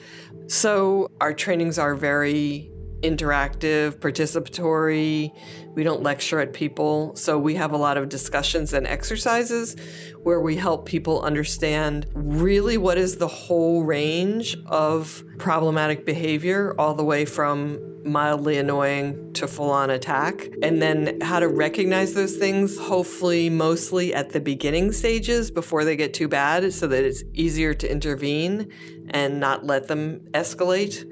So 0.46 1.10
our 1.22 1.32
trainings 1.32 1.78
are 1.78 1.94
very 1.94 2.70
interactive, 3.02 3.96
participatory. 3.98 5.32
We 5.74 5.84
don't 5.84 6.02
lecture 6.02 6.40
at 6.40 6.52
people. 6.52 7.14
So 7.16 7.38
we 7.38 7.54
have 7.54 7.72
a 7.72 7.76
lot 7.76 7.96
of 7.96 8.08
discussions 8.08 8.72
and 8.72 8.86
exercises 8.86 9.76
where 10.22 10.40
we 10.40 10.56
help 10.56 10.86
people 10.86 11.22
understand 11.22 12.06
really 12.14 12.76
what 12.76 12.98
is 12.98 13.16
the 13.16 13.28
whole 13.28 13.84
range 13.84 14.56
of 14.66 15.22
problematic 15.38 16.04
behavior, 16.04 16.74
all 16.78 16.94
the 16.94 17.04
way 17.04 17.24
from 17.24 17.78
mildly 18.04 18.56
annoying 18.56 19.32
to 19.34 19.46
full 19.46 19.70
on 19.70 19.90
attack, 19.90 20.48
and 20.62 20.80
then 20.80 21.20
how 21.20 21.38
to 21.38 21.48
recognize 21.48 22.14
those 22.14 22.36
things, 22.36 22.78
hopefully, 22.78 23.50
mostly 23.50 24.14
at 24.14 24.30
the 24.30 24.40
beginning 24.40 24.92
stages 24.92 25.50
before 25.50 25.84
they 25.84 25.94
get 25.94 26.14
too 26.14 26.28
bad, 26.28 26.72
so 26.72 26.86
that 26.86 27.04
it's 27.04 27.22
easier 27.34 27.74
to 27.74 27.90
intervene 27.90 28.72
and 29.10 29.38
not 29.38 29.64
let 29.64 29.88
them 29.88 30.20
escalate. 30.32 31.04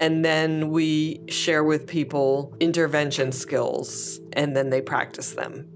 And 0.00 0.24
then 0.24 0.70
we 0.70 1.20
share 1.28 1.62
with 1.62 1.86
people 1.86 2.56
intervention 2.58 3.32
skills 3.32 4.18
and 4.32 4.56
then 4.56 4.70
they 4.70 4.80
practice 4.80 5.32
them. 5.32 5.66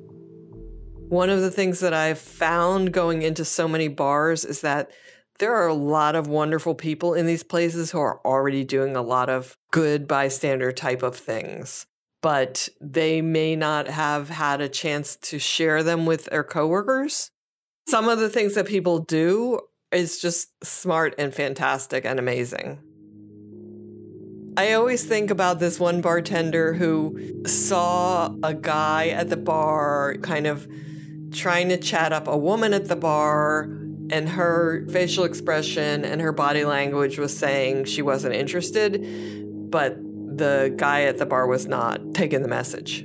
One 1.10 1.28
of 1.28 1.42
the 1.42 1.50
things 1.50 1.80
that 1.80 1.92
I've 1.92 2.18
found 2.18 2.92
going 2.92 3.20
into 3.20 3.44
so 3.44 3.68
many 3.68 3.88
bars 3.88 4.46
is 4.46 4.62
that 4.62 4.90
there 5.38 5.54
are 5.54 5.68
a 5.68 5.74
lot 5.74 6.14
of 6.14 6.26
wonderful 6.26 6.74
people 6.74 7.12
in 7.12 7.26
these 7.26 7.42
places 7.42 7.90
who 7.90 7.98
are 7.98 8.20
already 8.24 8.64
doing 8.64 8.96
a 8.96 9.02
lot 9.02 9.28
of 9.28 9.58
good 9.72 10.08
bystander 10.08 10.72
type 10.72 11.02
of 11.02 11.16
things, 11.16 11.86
but 12.22 12.68
they 12.80 13.20
may 13.20 13.56
not 13.56 13.88
have 13.88 14.30
had 14.30 14.62
a 14.62 14.68
chance 14.68 15.16
to 15.16 15.38
share 15.38 15.82
them 15.82 16.06
with 16.06 16.26
their 16.26 16.44
coworkers. 16.44 17.30
Some 17.88 18.08
of 18.08 18.18
the 18.18 18.30
things 18.30 18.54
that 18.54 18.66
people 18.66 19.00
do 19.00 19.60
is 19.92 20.18
just 20.20 20.48
smart 20.64 21.14
and 21.18 21.34
fantastic 21.34 22.06
and 22.06 22.18
amazing. 22.18 22.78
I 24.56 24.74
always 24.74 25.04
think 25.04 25.30
about 25.30 25.58
this 25.58 25.80
one 25.80 26.00
bartender 26.00 26.74
who 26.74 27.42
saw 27.44 28.32
a 28.44 28.54
guy 28.54 29.08
at 29.08 29.28
the 29.28 29.36
bar 29.36 30.16
kind 30.22 30.46
of 30.46 30.68
trying 31.32 31.70
to 31.70 31.76
chat 31.76 32.12
up 32.12 32.28
a 32.28 32.36
woman 32.36 32.72
at 32.72 32.86
the 32.86 32.94
bar, 32.94 33.62
and 34.10 34.28
her 34.28 34.86
facial 34.90 35.24
expression 35.24 36.04
and 36.04 36.20
her 36.20 36.30
body 36.30 36.64
language 36.64 37.18
was 37.18 37.36
saying 37.36 37.86
she 37.86 38.00
wasn't 38.00 38.32
interested, 38.32 39.70
but 39.70 39.96
the 40.36 40.72
guy 40.76 41.02
at 41.02 41.18
the 41.18 41.26
bar 41.26 41.48
was 41.48 41.66
not 41.66 42.14
taking 42.14 42.42
the 42.42 42.48
message. 42.48 43.00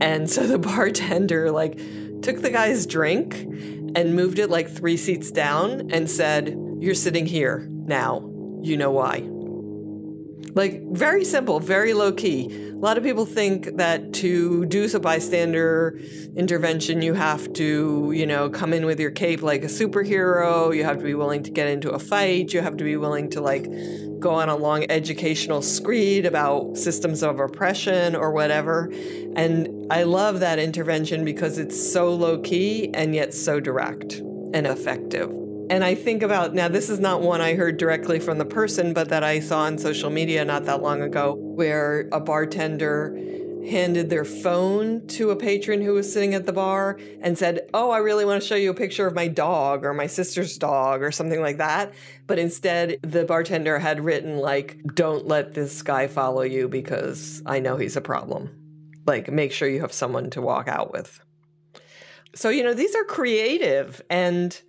And 0.00 0.30
so 0.30 0.46
the 0.46 0.58
bartender 0.76 1.50
like 1.50 1.76
took 2.22 2.40
the 2.40 2.50
guy's 2.50 2.86
drink 2.86 3.34
and 3.96 4.16
moved 4.16 4.38
it 4.38 4.48
like 4.48 4.70
3 4.70 4.96
seats 4.96 5.30
down 5.30 5.90
and 5.90 6.08
said, 6.10 6.58
"You're 6.80 6.94
sitting 6.94 7.26
here 7.26 7.68
now. 7.70 8.30
You 8.62 8.78
know 8.78 8.90
why." 8.90 9.33
Like, 10.54 10.82
very 10.92 11.24
simple, 11.24 11.58
very 11.58 11.94
low 11.94 12.12
key. 12.12 12.70
A 12.70 12.76
lot 12.76 12.96
of 12.96 13.02
people 13.02 13.26
think 13.26 13.76
that 13.76 14.12
to 14.14 14.64
do 14.66 14.88
a 14.94 15.00
bystander 15.00 15.98
intervention, 16.36 17.02
you 17.02 17.14
have 17.14 17.52
to, 17.54 18.12
you 18.14 18.24
know, 18.24 18.48
come 18.48 18.72
in 18.72 18.86
with 18.86 19.00
your 19.00 19.10
cape 19.10 19.42
like 19.42 19.64
a 19.64 19.68
superhero. 19.68 20.74
You 20.74 20.84
have 20.84 20.98
to 20.98 21.04
be 21.04 21.14
willing 21.14 21.42
to 21.42 21.50
get 21.50 21.66
into 21.66 21.90
a 21.90 21.98
fight. 21.98 22.52
You 22.52 22.60
have 22.60 22.76
to 22.76 22.84
be 22.84 22.96
willing 22.96 23.30
to, 23.30 23.40
like, 23.40 23.66
go 24.20 24.30
on 24.30 24.48
a 24.48 24.56
long 24.56 24.86
educational 24.90 25.60
screed 25.60 26.24
about 26.24 26.76
systems 26.76 27.22
of 27.22 27.40
oppression 27.40 28.14
or 28.14 28.30
whatever. 28.30 28.92
And 29.34 29.92
I 29.92 30.04
love 30.04 30.40
that 30.40 30.60
intervention 30.60 31.24
because 31.24 31.58
it's 31.58 31.92
so 31.92 32.14
low 32.14 32.38
key 32.38 32.90
and 32.94 33.14
yet 33.14 33.34
so 33.34 33.58
direct 33.58 34.14
and 34.54 34.66
effective. 34.66 35.43
And 35.70 35.82
I 35.82 35.94
think 35.94 36.22
about 36.22 36.54
now, 36.54 36.68
this 36.68 36.90
is 36.90 37.00
not 37.00 37.22
one 37.22 37.40
I 37.40 37.54
heard 37.54 37.78
directly 37.78 38.20
from 38.20 38.36
the 38.38 38.44
person, 38.44 38.92
but 38.92 39.08
that 39.08 39.24
I 39.24 39.40
saw 39.40 39.60
on 39.60 39.78
social 39.78 40.10
media 40.10 40.44
not 40.44 40.66
that 40.66 40.82
long 40.82 41.00
ago, 41.00 41.34
where 41.34 42.08
a 42.12 42.20
bartender 42.20 43.16
handed 43.66 44.10
their 44.10 44.26
phone 44.26 45.06
to 45.06 45.30
a 45.30 45.36
patron 45.36 45.80
who 45.80 45.94
was 45.94 46.12
sitting 46.12 46.34
at 46.34 46.44
the 46.44 46.52
bar 46.52 46.98
and 47.22 47.38
said, 47.38 47.68
Oh, 47.72 47.90
I 47.90 47.98
really 47.98 48.26
want 48.26 48.42
to 48.42 48.46
show 48.46 48.56
you 48.56 48.70
a 48.70 48.74
picture 48.74 49.06
of 49.06 49.14
my 49.14 49.26
dog 49.26 49.86
or 49.86 49.94
my 49.94 50.06
sister's 50.06 50.58
dog 50.58 51.02
or 51.02 51.10
something 51.10 51.40
like 51.40 51.56
that. 51.56 51.94
But 52.26 52.38
instead, 52.38 52.98
the 53.02 53.24
bartender 53.24 53.78
had 53.78 54.04
written, 54.04 54.36
like, 54.36 54.78
Don't 54.94 55.26
let 55.26 55.54
this 55.54 55.80
guy 55.80 56.08
follow 56.08 56.42
you 56.42 56.68
because 56.68 57.42
I 57.46 57.60
know 57.60 57.76
he's 57.76 57.96
a 57.96 58.02
problem. 58.02 58.50
Like, 59.06 59.30
make 59.30 59.52
sure 59.52 59.68
you 59.68 59.80
have 59.80 59.92
someone 59.94 60.28
to 60.30 60.42
walk 60.42 60.68
out 60.68 60.92
with. 60.92 61.20
So, 62.34 62.50
you 62.50 62.64
know, 62.64 62.74
these 62.74 62.94
are 62.94 63.04
creative 63.04 64.02
and 64.10 64.60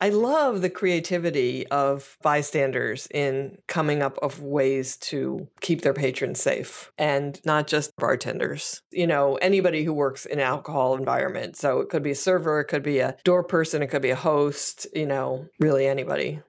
I 0.00 0.10
love 0.10 0.60
the 0.60 0.70
creativity 0.70 1.66
of 1.68 2.16
bystanders 2.22 3.08
in 3.10 3.58
coming 3.66 4.00
up 4.00 4.16
of 4.22 4.40
ways 4.40 4.96
to 4.98 5.48
keep 5.60 5.82
their 5.82 5.92
patrons 5.92 6.40
safe 6.40 6.92
and 6.98 7.40
not 7.44 7.66
just 7.66 7.96
bartenders. 7.96 8.80
You 8.92 9.08
know, 9.08 9.36
anybody 9.36 9.82
who 9.82 9.92
works 9.92 10.24
in 10.24 10.38
an 10.38 10.46
alcohol 10.46 10.96
environment. 10.96 11.56
So 11.56 11.80
it 11.80 11.88
could 11.88 12.04
be 12.04 12.12
a 12.12 12.16
server, 12.16 12.60
it 12.60 12.66
could 12.66 12.84
be 12.84 13.00
a 13.00 13.16
door 13.24 13.42
person, 13.42 13.82
it 13.82 13.88
could 13.88 14.02
be 14.02 14.10
a 14.10 14.16
host, 14.16 14.86
you 14.94 15.06
know, 15.06 15.46
really 15.58 15.88
anybody. 15.88 16.40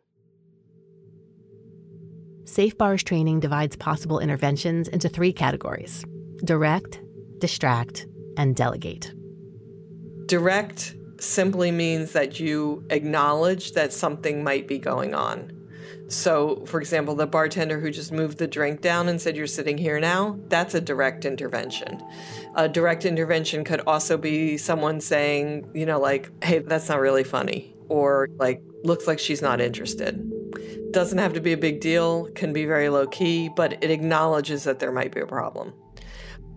Safe 2.45 2.77
Bars 2.77 3.03
training 3.03 3.39
divides 3.39 3.75
possible 3.75 4.19
interventions 4.19 4.87
into 4.87 5.09
three 5.09 5.33
categories 5.33 6.05
direct, 6.43 7.01
distract, 7.39 8.05
and 8.37 8.55
delegate. 8.55 9.11
Direct 10.27 10.95
simply 11.19 11.71
means 11.71 12.11
that 12.13 12.39
you 12.39 12.83
acknowledge 12.89 13.73
that 13.73 13.93
something 13.93 14.43
might 14.43 14.67
be 14.67 14.79
going 14.79 15.13
on. 15.13 15.59
So, 16.09 16.65
for 16.65 16.79
example, 16.79 17.13
the 17.13 17.27
bartender 17.27 17.79
who 17.79 17.91
just 17.91 18.11
moved 18.11 18.39
the 18.39 18.47
drink 18.47 18.81
down 18.81 19.07
and 19.07 19.21
said, 19.21 19.37
You're 19.37 19.45
sitting 19.45 19.77
here 19.77 19.99
now, 19.99 20.39
that's 20.47 20.73
a 20.73 20.81
direct 20.81 21.23
intervention. 21.23 22.01
A 22.55 22.67
direct 22.67 23.05
intervention 23.05 23.63
could 23.63 23.81
also 23.81 24.17
be 24.17 24.57
someone 24.57 25.01
saying, 25.01 25.69
you 25.75 25.85
know, 25.85 25.99
like, 25.99 26.31
Hey, 26.43 26.59
that's 26.59 26.89
not 26.89 26.99
really 26.99 27.23
funny, 27.23 27.75
or 27.89 28.27
like, 28.37 28.61
looks 28.83 29.05
like 29.05 29.19
she's 29.19 29.41
not 29.41 29.61
interested. 29.61 30.25
Doesn't 30.91 31.19
have 31.19 31.33
to 31.33 31.41
be 31.41 31.53
a 31.53 31.57
big 31.57 31.79
deal, 31.79 32.27
can 32.31 32.53
be 32.53 32.65
very 32.65 32.89
low 32.89 33.05
key, 33.05 33.49
but 33.55 33.83
it 33.83 33.91
acknowledges 33.91 34.63
that 34.63 34.79
there 34.79 34.91
might 34.91 35.13
be 35.13 35.19
a 35.19 35.27
problem. 35.27 35.73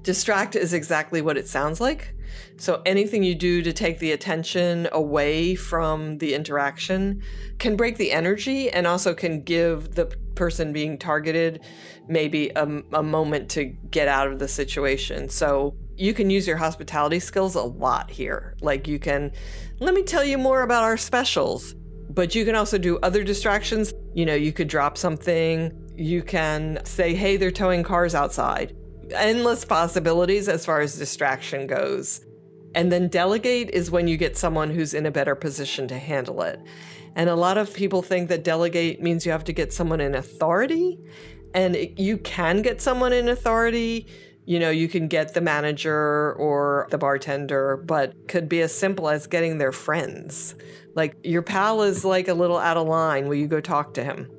Distract 0.02 0.56
is 0.56 0.72
exactly 0.72 1.22
what 1.22 1.36
it 1.36 1.46
sounds 1.46 1.80
like. 1.80 2.14
So 2.56 2.82
anything 2.84 3.22
you 3.22 3.36
do 3.36 3.62
to 3.62 3.72
take 3.72 4.00
the 4.00 4.12
attention 4.12 4.88
away 4.90 5.54
from 5.54 6.18
the 6.18 6.34
interaction 6.34 7.22
can 7.58 7.76
break 7.76 7.98
the 7.98 8.10
energy 8.10 8.68
and 8.70 8.86
also 8.86 9.14
can 9.14 9.42
give 9.42 9.94
the 9.94 10.06
person 10.34 10.72
being 10.72 10.98
targeted 10.98 11.60
maybe 12.08 12.50
a, 12.56 12.82
a 12.94 13.02
moment 13.02 13.48
to 13.50 13.64
get 13.90 14.08
out 14.08 14.26
of 14.26 14.40
the 14.40 14.48
situation. 14.48 15.28
So 15.28 15.76
you 15.96 16.14
can 16.14 16.30
use 16.30 16.48
your 16.48 16.56
hospitality 16.56 17.20
skills 17.20 17.54
a 17.54 17.62
lot 17.62 18.10
here. 18.10 18.56
Like 18.60 18.88
you 18.88 18.98
can, 18.98 19.30
let 19.78 19.94
me 19.94 20.02
tell 20.02 20.24
you 20.24 20.36
more 20.36 20.62
about 20.62 20.82
our 20.82 20.96
specials. 20.96 21.74
But 22.10 22.34
you 22.34 22.44
can 22.44 22.56
also 22.56 22.76
do 22.76 22.98
other 22.98 23.22
distractions. 23.22 23.94
You 24.14 24.26
know, 24.26 24.34
you 24.34 24.52
could 24.52 24.68
drop 24.68 24.98
something. 24.98 25.72
You 25.96 26.22
can 26.22 26.80
say, 26.84 27.14
hey, 27.14 27.36
they're 27.36 27.52
towing 27.52 27.84
cars 27.84 28.14
outside 28.14 28.74
endless 29.12 29.64
possibilities 29.64 30.48
as 30.48 30.64
far 30.64 30.80
as 30.80 30.98
distraction 30.98 31.66
goes. 31.66 32.24
And 32.74 32.90
then 32.90 33.08
delegate 33.08 33.70
is 33.70 33.90
when 33.90 34.08
you 34.08 34.16
get 34.16 34.36
someone 34.36 34.70
who's 34.70 34.94
in 34.94 35.06
a 35.06 35.10
better 35.10 35.34
position 35.34 35.86
to 35.88 35.98
handle 35.98 36.42
it. 36.42 36.60
And 37.14 37.28
a 37.28 37.36
lot 37.36 37.58
of 37.58 37.72
people 37.74 38.02
think 38.02 38.28
that 38.30 38.44
delegate 38.44 39.02
means 39.02 39.26
you 39.26 39.32
have 39.32 39.44
to 39.44 39.52
get 39.52 39.72
someone 39.72 40.00
in 40.00 40.14
authority. 40.14 40.98
And 41.54 41.76
it, 41.76 41.98
you 41.98 42.16
can 42.16 42.62
get 42.62 42.80
someone 42.80 43.12
in 43.12 43.28
authority. 43.28 44.06
You 44.46 44.58
know, 44.58 44.70
you 44.70 44.88
can 44.88 45.08
get 45.08 45.34
the 45.34 45.42
manager 45.42 46.32
or 46.34 46.88
the 46.90 46.98
bartender, 46.98 47.76
but 47.76 48.28
could 48.28 48.48
be 48.48 48.62
as 48.62 48.74
simple 48.74 49.08
as 49.08 49.26
getting 49.26 49.58
their 49.58 49.72
friends. 49.72 50.54
Like 50.94 51.16
your 51.22 51.42
pal 51.42 51.82
is 51.82 52.04
like 52.04 52.28
a 52.28 52.34
little 52.34 52.58
out 52.58 52.76
of 52.76 52.88
line. 52.88 53.28
Will 53.28 53.36
you 53.36 53.46
go 53.46 53.60
talk 53.60 53.94
to 53.94 54.04
him? 54.04 54.30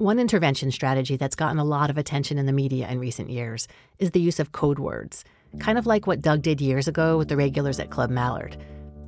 One 0.00 0.18
intervention 0.18 0.70
strategy 0.70 1.18
that's 1.18 1.36
gotten 1.36 1.58
a 1.58 1.64
lot 1.64 1.90
of 1.90 1.98
attention 1.98 2.38
in 2.38 2.46
the 2.46 2.54
media 2.54 2.88
in 2.88 2.98
recent 2.98 3.28
years 3.28 3.68
is 3.98 4.12
the 4.12 4.20
use 4.20 4.40
of 4.40 4.50
code 4.50 4.78
words, 4.78 5.26
kind 5.58 5.76
of 5.76 5.84
like 5.84 6.06
what 6.06 6.22
Doug 6.22 6.40
did 6.40 6.58
years 6.58 6.88
ago 6.88 7.18
with 7.18 7.28
the 7.28 7.36
regulars 7.36 7.78
at 7.78 7.90
Club 7.90 8.08
Mallard. 8.08 8.56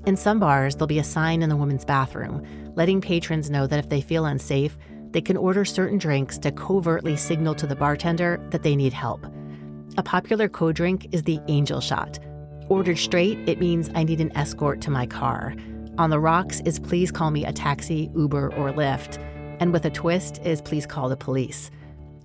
In 0.04 0.18
some 0.18 0.38
bars, 0.38 0.74
there'll 0.74 0.86
be 0.86 0.98
a 0.98 1.02
sign 1.02 1.40
in 1.40 1.48
the 1.48 1.56
women's 1.56 1.86
bathroom 1.86 2.46
letting 2.76 3.00
patrons 3.00 3.48
know 3.48 3.66
that 3.66 3.78
if 3.78 3.88
they 3.88 4.02
feel 4.02 4.26
unsafe, 4.26 4.76
they 5.12 5.22
can 5.22 5.38
order 5.38 5.64
certain 5.64 5.96
drinks 5.96 6.36
to 6.40 6.52
covertly 6.52 7.16
signal 7.16 7.54
to 7.54 7.66
the 7.66 7.74
bartender 7.74 8.38
that 8.50 8.62
they 8.62 8.76
need 8.76 8.92
help. 8.92 9.24
A 9.96 10.02
popular 10.02 10.46
code 10.46 10.76
drink 10.76 11.06
is 11.10 11.22
the 11.22 11.40
Angel 11.48 11.80
Shot. 11.80 12.18
Ordered 12.68 12.98
straight, 12.98 13.38
it 13.48 13.58
means 13.58 13.88
I 13.94 14.04
need 14.04 14.20
an 14.20 14.36
escort 14.36 14.82
to 14.82 14.90
my 14.90 15.06
car. 15.06 15.54
On 15.96 16.10
the 16.10 16.20
rocks 16.20 16.60
is 16.66 16.78
please 16.78 17.10
call 17.10 17.30
me 17.30 17.46
a 17.46 17.52
taxi, 17.52 18.10
Uber, 18.14 18.52
or 18.56 18.72
Lyft. 18.72 19.18
And 19.62 19.72
with 19.72 19.84
a 19.84 19.90
twist 19.90 20.40
is 20.44 20.60
please 20.60 20.86
call 20.86 21.08
the 21.08 21.16
police. 21.16 21.70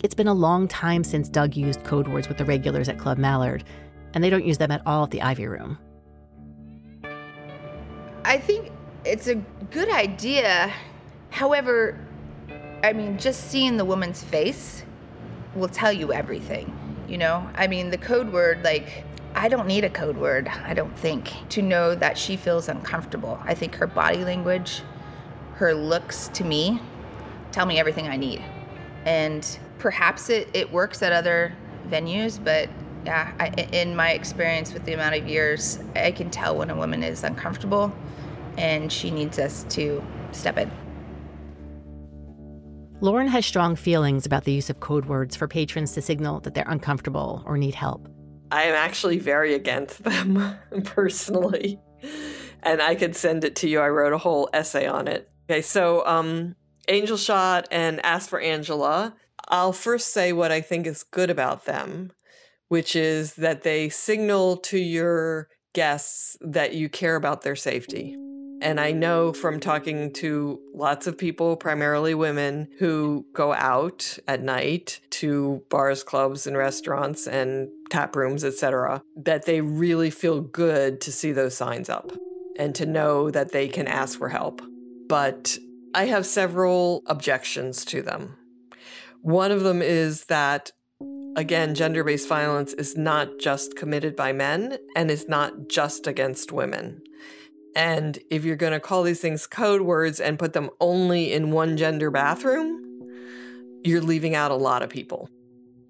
It's 0.02 0.16
been 0.16 0.28
a 0.28 0.34
long 0.34 0.68
time 0.68 1.04
since 1.04 1.30
Doug 1.30 1.56
used 1.56 1.84
code 1.84 2.08
words 2.08 2.28
with 2.28 2.40
the 2.40 2.46
regulars 2.46 2.90
at 2.90 2.98
Club 2.98 3.20
Mallard, 3.20 3.64
and 4.16 4.24
they 4.24 4.32
don't 4.32 4.44
use 4.44 4.58
them 4.58 4.72
at 4.72 4.82
all 4.88 5.04
at 5.04 5.12
the 5.12 5.22
Ivy 5.22 5.46
Room. 5.46 5.78
I 8.26 8.40
think 8.40 8.72
it's 9.06 9.28
a 9.28 9.36
good 9.70 9.88
idea. 9.88 10.74
However, 11.30 12.04
I 12.82 12.92
mean, 12.94 13.20
just 13.20 13.52
seeing 13.52 13.78
the 13.78 13.86
woman's 13.86 14.24
face 14.24 14.84
will 15.54 15.70
tell 15.70 15.94
you 15.94 16.12
everything, 16.12 16.76
you 17.08 17.20
know? 17.20 17.48
I 17.54 17.68
mean, 17.68 17.92
the 17.92 18.00
code 18.00 18.34
word, 18.34 18.64
like, 18.64 19.04
I 19.36 19.48
don't 19.48 19.68
need 19.68 19.84
a 19.84 19.92
code 19.92 20.18
word, 20.18 20.48
I 20.48 20.74
don't 20.74 20.98
think, 20.98 21.32
to 21.50 21.62
know 21.62 21.94
that 21.94 22.18
she 22.18 22.36
feels 22.36 22.68
uncomfortable. 22.68 23.40
I 23.44 23.54
think 23.54 23.76
her 23.76 23.86
body 23.86 24.26
language, 24.26 24.82
her 25.58 25.76
looks 25.76 26.30
to 26.30 26.44
me, 26.44 26.82
tell 27.58 27.66
me 27.66 27.80
everything 27.80 28.08
I 28.08 28.18
need. 28.18 28.46
And 29.06 29.58
perhaps 29.80 30.30
it, 30.30 30.48
it 30.54 30.72
works 30.72 31.02
at 31.02 31.12
other 31.12 31.52
venues, 31.90 32.44
but 32.44 32.70
yeah, 33.04 33.34
I, 33.40 33.48
in 33.72 33.96
my 33.96 34.12
experience 34.12 34.74
with 34.74 34.86
the 34.86 34.94
amount 34.94 35.16
of 35.16 35.28
years, 35.28 35.80
I 35.96 36.12
can 36.12 36.30
tell 36.30 36.56
when 36.56 36.70
a 36.70 36.76
woman 36.76 37.02
is 37.02 37.24
uncomfortable 37.24 37.92
and 38.60 38.92
she 38.92 39.10
needs 39.10 39.40
us 39.40 39.66
to 39.70 40.06
step 40.34 40.60
in. 40.60 40.70
Lauren 43.02 43.28
has 43.28 43.44
strong 43.44 43.76
feelings 43.76 44.28
about 44.28 44.44
the 44.44 44.52
use 44.52 44.70
of 44.70 44.80
code 44.80 45.06
words 45.06 45.36
for 45.36 45.48
patrons 45.48 45.94
to 45.94 46.02
signal 46.04 46.40
that 46.42 46.54
they're 46.54 46.64
uncomfortable 46.68 47.42
or 47.48 47.58
need 47.58 47.74
help. 47.74 48.08
I'm 48.52 48.76
actually 48.76 49.18
very 49.18 49.56
against 49.56 50.04
them 50.04 50.56
personally. 50.84 51.80
And 52.62 52.84
I 52.84 52.94
could 52.94 53.16
send 53.16 53.44
it 53.44 53.56
to 53.58 53.68
you. 53.68 53.80
I 53.80 53.90
wrote 53.90 54.14
a 54.14 54.20
whole 54.20 54.48
essay 54.54 54.86
on 54.86 55.08
it. 55.08 55.32
Okay, 55.50 55.64
so 55.64 56.06
um, 56.06 56.56
Angel 56.88 57.18
Shot 57.18 57.68
and 57.72 58.04
Ask 58.06 58.30
for 58.30 58.40
Angela. 58.40 59.16
I'll 59.50 59.74
first 59.74 60.14
say 60.14 60.34
what 60.34 60.52
I 60.52 60.62
think 60.62 60.88
is 60.88 61.04
good 61.04 61.30
about 61.30 61.66
them, 61.66 62.12
which 62.70 62.96
is 62.96 63.36
that 63.36 63.64
they 63.64 63.90
signal 63.90 64.58
to 64.58 64.78
your 64.78 65.50
guests 65.74 66.38
that 66.42 66.74
you 66.74 66.90
care 66.90 67.16
about 67.16 67.42
their 67.42 67.56
safety. 67.56 68.16
And 68.60 68.80
I 68.80 68.92
know 68.92 69.34
from 69.34 69.60
talking 69.60 70.12
to 70.14 70.60
lots 70.74 71.06
of 71.06 71.18
people, 71.18 71.56
primarily 71.56 72.16
women, 72.16 72.68
who 72.80 73.26
go 73.34 73.54
out 73.54 74.18
at 74.28 74.42
night 74.42 75.00
to 75.12 75.62
bars, 75.70 76.04
clubs, 76.04 76.48
and 76.48 76.58
restaurants 76.58 77.28
and 77.28 77.70
tap 77.92 78.16
rooms, 78.16 78.44
etc., 78.44 79.04
that 79.18 79.46
they 79.46 79.62
really 79.62 80.10
feel 80.10 80.42
good 80.42 81.00
to 81.02 81.12
see 81.12 81.32
those 81.32 81.56
signs 81.56 81.88
up 81.88 82.12
and 82.58 82.74
to 82.74 82.88
know 82.88 83.30
that 83.30 83.52
they 83.52 83.68
can 83.68 83.88
ask 83.88 84.18
for 84.18 84.30
help. 84.30 84.62
But 85.08 85.58
I 85.98 86.06
have 86.06 86.28
several 86.28 87.02
objections 87.08 87.84
to 87.86 88.04
them. 88.04 88.38
One 89.24 89.52
of 89.52 89.64
them 89.64 89.82
is 89.82 90.26
that 90.26 90.72
again, 91.36 91.74
gender 91.74 92.04
based 92.04 92.30
violence 92.30 92.74
is 92.74 92.96
not 92.96 93.40
just 93.40 93.76
committed 93.76 94.16
by 94.16 94.32
men 94.32 94.78
and 94.96 95.10
is 95.10 95.28
not 95.28 95.70
just 95.70 96.06
against 96.06 96.52
women. 96.52 97.02
And 97.76 98.20
if 98.30 98.46
you're 98.46 98.56
going 98.56 98.74
to 98.74 98.80
call 98.80 99.02
these 99.02 99.20
things 99.20 99.48
code 99.48 99.82
words 99.82 100.20
and 100.20 100.38
put 100.38 100.54
them 100.54 100.70
only 100.80 101.34
in 101.34 101.50
one 101.50 101.78
gender 101.78 102.12
bathroom, 102.12 102.80
you're 103.84 104.00
leaving 104.00 104.36
out 104.36 104.52
a 104.52 104.56
lot 104.56 104.84
of 104.84 104.92
people. 104.92 105.28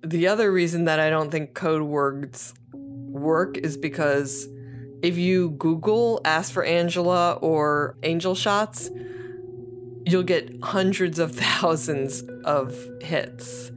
The 0.06 0.26
other 0.26 0.54
reason 0.54 0.86
that 0.86 1.02
I 1.02 1.10
don't 1.10 1.32
think 1.32 1.54
code 1.54 1.82
words 1.82 2.54
work 2.72 3.58
is 3.58 3.76
because 3.76 4.48
if 5.04 5.18
you 5.18 5.50
Google 5.50 6.22
ask 6.24 6.54
for 6.54 6.64
Angela 6.64 7.34
or 7.42 7.98
angel 8.04 8.36
shots, 8.36 8.90
you'll 10.08 10.24
get 10.24 10.50
hundreds 10.64 11.20
of 11.20 11.36
thousands 11.36 12.24
of 12.46 12.76
hits. 13.02 13.72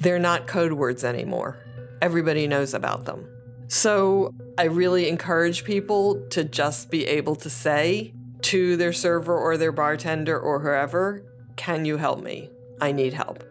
They're 0.00 0.18
not 0.18 0.46
code 0.46 0.74
words 0.74 1.04
anymore. 1.04 1.58
Everybody 2.02 2.46
knows 2.46 2.74
about 2.74 3.06
them. 3.06 3.26
So 3.68 4.34
I 4.58 4.64
really 4.64 5.08
encourage 5.08 5.64
people 5.64 6.24
to 6.30 6.44
just 6.44 6.90
be 6.90 7.06
able 7.06 7.34
to 7.36 7.50
say 7.50 8.12
to 8.42 8.76
their 8.76 8.92
server 8.92 9.36
or 9.36 9.56
their 9.56 9.72
bartender 9.72 10.38
or 10.38 10.60
whoever, 10.60 11.22
"Can 11.56 11.84
you 11.84 11.96
help 11.96 12.22
me? 12.22 12.50
I 12.80 12.92
need 12.92 13.14
help." 13.14 13.42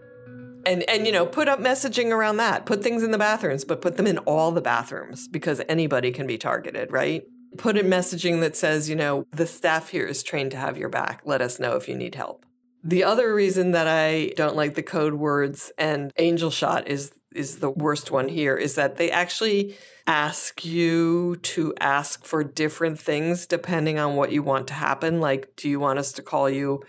And 0.66 0.84
and 0.90 1.06
you 1.06 1.12
know, 1.12 1.26
put 1.26 1.48
up 1.48 1.60
messaging 1.60 2.12
around 2.12 2.38
that. 2.38 2.66
Put 2.66 2.82
things 2.82 3.04
in 3.04 3.12
the 3.12 3.18
bathrooms, 3.18 3.66
but 3.66 3.82
put 3.82 3.98
them 3.98 4.08
in 4.08 4.20
all 4.20 4.52
the 4.52 4.62
bathrooms 4.62 5.28
because 5.28 5.62
anybody 5.68 6.12
can 6.12 6.28
be 6.28 6.38
targeted, 6.38 6.92
right? 6.92 7.24
Put 7.58 7.78
in 7.78 7.88
messaging 7.88 8.42
that 8.42 8.56
says, 8.56 8.90
you 8.90 8.96
know, 8.96 9.26
the 9.32 9.48
staff 9.48 9.90
here 9.90 10.06
is 10.06 10.24
trained 10.24 10.52
to 10.52 10.58
have 10.58 10.78
your 10.78 10.90
back. 10.90 11.22
Let 11.26 11.42
us 11.42 11.60
know 11.60 11.76
if 11.76 11.88
you 11.88 11.96
need 11.96 12.16
help. 12.16 12.46
The 12.84 13.04
other 13.04 13.34
reason 13.34 13.72
that 13.72 13.88
I 13.88 14.34
don't 14.36 14.56
like 14.56 14.76
the 14.76 14.84
code 14.84 15.16
words 15.16 15.72
and 15.78 16.12
Angel 16.18 16.52
Shot 16.52 16.88
is 16.88 17.12
is 17.36 17.58
the 17.58 17.70
worst 17.70 18.12
one 18.12 18.30
here 18.30 18.56
is 18.56 18.76
that 18.76 18.96
they 18.96 19.12
actually 19.12 19.76
ask 20.08 20.64
you 20.64 21.36
to 21.38 21.74
ask 21.80 22.24
for 22.24 22.44
different 22.44 23.00
things 23.00 23.46
depending 23.46 24.00
on 24.00 24.16
what 24.16 24.32
you 24.32 24.42
want 24.42 24.68
to 24.68 24.74
happen. 24.74 25.20
Like, 25.20 25.56
do 25.58 25.70
you 25.70 25.80
want 25.80 26.00
us 26.00 26.14
to 26.14 26.22
call 26.22 26.50
you 26.50 26.84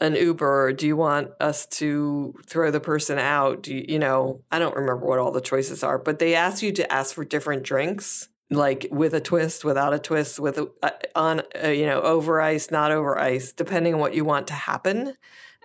an 0.00 0.16
Uber? 0.16 0.64
Or 0.64 0.72
do 0.72 0.86
you 0.86 0.96
want 0.96 1.30
us 1.40 1.66
to 1.66 2.34
throw 2.46 2.70
the 2.70 2.80
person 2.80 3.18
out? 3.18 3.62
Do 3.62 3.74
you, 3.74 3.84
you 3.88 3.98
know, 3.98 4.42
I 4.50 4.58
don't 4.58 4.74
remember 4.74 5.06
what 5.06 5.18
all 5.18 5.30
the 5.30 5.40
choices 5.40 5.84
are, 5.84 5.98
but 5.98 6.18
they 6.18 6.34
ask 6.34 6.62
you 6.62 6.72
to 6.72 6.92
ask 6.92 7.14
for 7.14 7.24
different 7.24 7.62
drinks, 7.62 8.28
like 8.50 8.86
with 8.90 9.14
a 9.14 9.20
twist, 9.20 9.64
without 9.64 9.94
a 9.94 9.98
twist, 9.98 10.38
with 10.38 10.58
a, 10.58 10.70
uh, 10.82 10.90
on, 11.14 11.42
uh, 11.62 11.68
you 11.68 11.86
know, 11.86 12.00
over 12.00 12.40
ice, 12.40 12.70
not 12.70 12.90
over 12.90 13.18
ice, 13.18 13.52
depending 13.52 13.94
on 13.94 14.00
what 14.00 14.14
you 14.14 14.24
want 14.24 14.46
to 14.48 14.54
happen. 14.54 15.14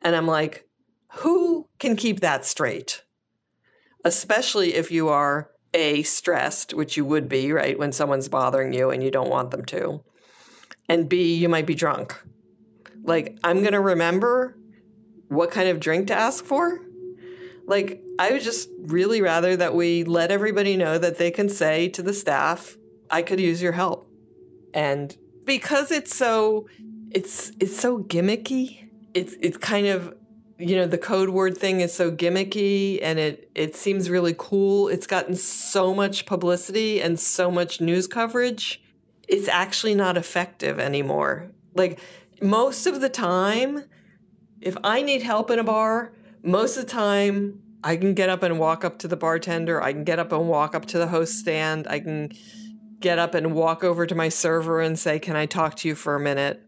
And 0.02 0.15
I'm 0.15 0.28
like, 0.28 0.68
who 1.10 1.68
can 1.80 1.96
keep 1.96 2.22
that 2.22 2.46
straight? 2.46 3.04
Especially 4.06 4.76
if 4.76 4.92
you 4.92 5.10
are 5.10 5.52
a 5.74 6.04
stressed, 6.04 6.74
which 6.74 6.98
you 6.98 7.06
would 7.06 7.28
be, 7.28 7.52
right, 7.52 7.78
when 7.78 7.92
someone's 7.92 8.30
bothering 8.30 8.74
you 8.74 8.89
and 8.89 9.04
you 9.04 9.12
don't 9.12 9.30
want 9.30 9.52
them 9.52 9.65
to. 9.65 10.04
And 10.88 11.08
B, 11.08 11.36
you 11.36 11.50
might 11.50 11.68
be 11.68 11.76
drunk. 11.76 12.20
Like, 13.04 13.38
I'm 13.44 13.62
to 13.63 13.80
remember 13.80 14.58
what 15.28 15.52
kind 15.52 15.70
of 15.70 15.80
drink 15.80 16.08
to 16.08 16.15
ask 16.15 16.44
for. 16.44 16.80
Like, 17.70 18.02
I 18.18 18.32
would 18.32 18.42
just 18.42 18.68
really 18.80 19.22
rather 19.22 19.56
that 19.56 19.76
we 19.76 20.04
let 20.04 20.32
everybody 20.32 20.76
know 20.76 20.98
that 20.98 21.20
they 21.20 21.30
can 21.30 21.50
say 21.50 21.88
to 21.90 22.02
the 22.02 22.14
staff, 22.14 22.76
I 23.12 23.22
could 23.22 23.40
use 23.40 23.62
your 23.62 23.74
help. 23.74 24.10
And 24.74 25.16
because 25.46 25.92
it's 25.92 26.16
so 26.16 26.68
it's 27.12 27.52
it's 27.60 27.80
so 27.80 28.00
gimmicky, 28.00 28.90
it's 29.14 29.36
it's 29.40 29.58
kind 29.58 29.86
of 29.86 30.16
you 30.58 30.78
know 30.78 30.88
the 30.88 30.98
code 30.98 31.30
word 31.30 31.56
thing 31.58 31.82
is 31.82 31.94
so 31.94 32.12
gimmicky 32.12 33.00
and 33.04 33.20
it 33.20 33.52
it 33.54 33.76
seems 33.76 34.10
really 34.10 34.34
cool. 34.36 34.88
It's 34.88 35.06
gotten 35.06 35.36
so 35.36 35.94
much 35.94 36.26
publicity 36.26 37.02
and 37.02 37.20
so 37.20 37.52
much 37.52 37.80
news 37.80 38.08
coverage. 38.08 38.82
It's 39.28 39.48
actually 39.48 39.94
not 39.94 40.18
effective 40.18 40.80
anymore. 40.80 41.52
Like 41.76 42.00
most 42.42 42.88
of 42.88 43.02
the 43.02 43.10
time 43.10 43.84
if 44.62 44.76
i 44.84 45.02
need 45.02 45.22
help 45.22 45.50
in 45.52 45.60
a 45.60 45.64
bar 45.64 46.12
most 46.43 46.78
of 46.78 46.86
the 46.86 46.91
time 46.91 47.60
i 47.84 47.95
can 47.95 48.13
get 48.13 48.30
up 48.30 48.43
and 48.43 48.60
walk 48.60 48.84
up 48.84 48.99
to 48.99 49.08
the 49.08 49.17
bartender 49.17 49.82
i 49.82 49.91
can 49.91 50.04
get 50.04 50.19
up 50.19 50.32
and 50.32 50.47
walk 50.47 50.75
up 50.75 50.86
to 50.86 50.97
the 50.97 51.08
host 51.08 51.34
stand 51.39 51.88
i 51.89 51.99
can 51.99 52.32
get 52.99 53.17
up 53.17 53.34
and 53.34 53.54
walk 53.54 53.84
over 53.84 54.06
to 54.06 54.15
my 54.15 54.30
server 54.30 54.82
and 54.82 54.97
say 54.99 55.19
can 55.19 55.36
i 55.36 55.45
talk 55.45 55.75
to 55.75 55.88
you 55.88 55.95
for 55.95 56.15
a 56.15 56.19
minute 56.19 56.65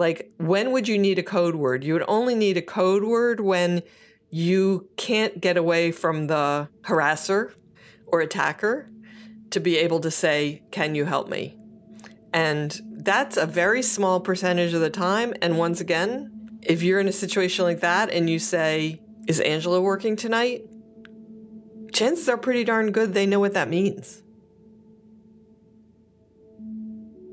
like, 0.00 0.32
when 0.38 0.72
would 0.72 0.88
you 0.88 0.98
need 0.98 1.18
a 1.18 1.22
code 1.22 1.56
word? 1.56 1.84
You 1.84 1.92
would 1.92 2.06
only 2.08 2.34
need 2.34 2.56
a 2.56 2.62
code 2.62 3.04
word 3.04 3.38
when 3.38 3.82
you 4.30 4.88
can't 4.96 5.38
get 5.38 5.58
away 5.58 5.92
from 5.92 6.26
the 6.26 6.70
harasser 6.80 7.52
or 8.06 8.22
attacker 8.22 8.90
to 9.50 9.60
be 9.60 9.76
able 9.76 10.00
to 10.00 10.10
say, 10.10 10.62
Can 10.70 10.94
you 10.94 11.04
help 11.04 11.28
me? 11.28 11.54
And 12.32 12.80
that's 13.02 13.36
a 13.36 13.44
very 13.44 13.82
small 13.82 14.20
percentage 14.20 14.72
of 14.72 14.80
the 14.80 14.88
time. 14.88 15.34
And 15.42 15.58
once 15.58 15.82
again, 15.82 16.58
if 16.62 16.82
you're 16.82 17.00
in 17.00 17.08
a 17.08 17.12
situation 17.12 17.66
like 17.66 17.80
that 17.80 18.10
and 18.10 18.30
you 18.30 18.38
say, 18.38 19.02
Is 19.30 19.38
Angela 19.38 19.80
working 19.80 20.16
tonight? 20.16 20.64
Chances 21.92 22.28
are 22.28 22.36
pretty 22.36 22.64
darn 22.64 22.90
good 22.90 23.14
they 23.14 23.26
know 23.26 23.38
what 23.38 23.54
that 23.54 23.68
means. 23.68 24.24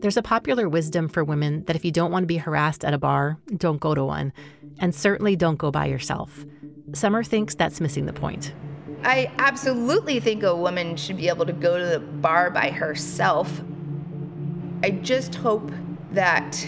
There's 0.02 0.16
a 0.16 0.22
popular 0.22 0.70
wisdom 0.70 1.10
for 1.10 1.24
women 1.24 1.66
that 1.66 1.76
if 1.76 1.84
you 1.84 1.92
don't 1.92 2.12
want 2.12 2.22
to 2.22 2.28
be 2.28 2.38
harassed 2.38 2.86
at 2.86 2.94
a 2.94 3.00
bar, 3.00 3.40
don't 3.48 3.80
go 3.80 3.96
to 3.96 4.06
one. 4.06 4.32
And 4.78 4.94
certainly 4.94 5.36
don't 5.36 5.58
go 5.58 5.72
by 5.72 5.88
yourself. 5.88 6.46
Summer 6.94 7.24
thinks 7.24 7.56
that's 7.56 7.82
missing 7.82 8.06
the 8.06 8.14
point. 8.14 8.54
I 9.02 9.32
absolutely 9.40 10.20
think 10.20 10.44
a 10.44 10.56
woman 10.56 10.98
should 10.98 11.18
be 11.18 11.30
able 11.30 11.48
to 11.48 11.52
go 11.52 11.80
to 11.80 11.86
the 11.88 12.00
bar 12.00 12.52
by 12.52 12.70
herself. 12.70 13.64
I 14.84 14.92
just 14.92 15.34
hope 15.34 15.72
that 16.12 16.64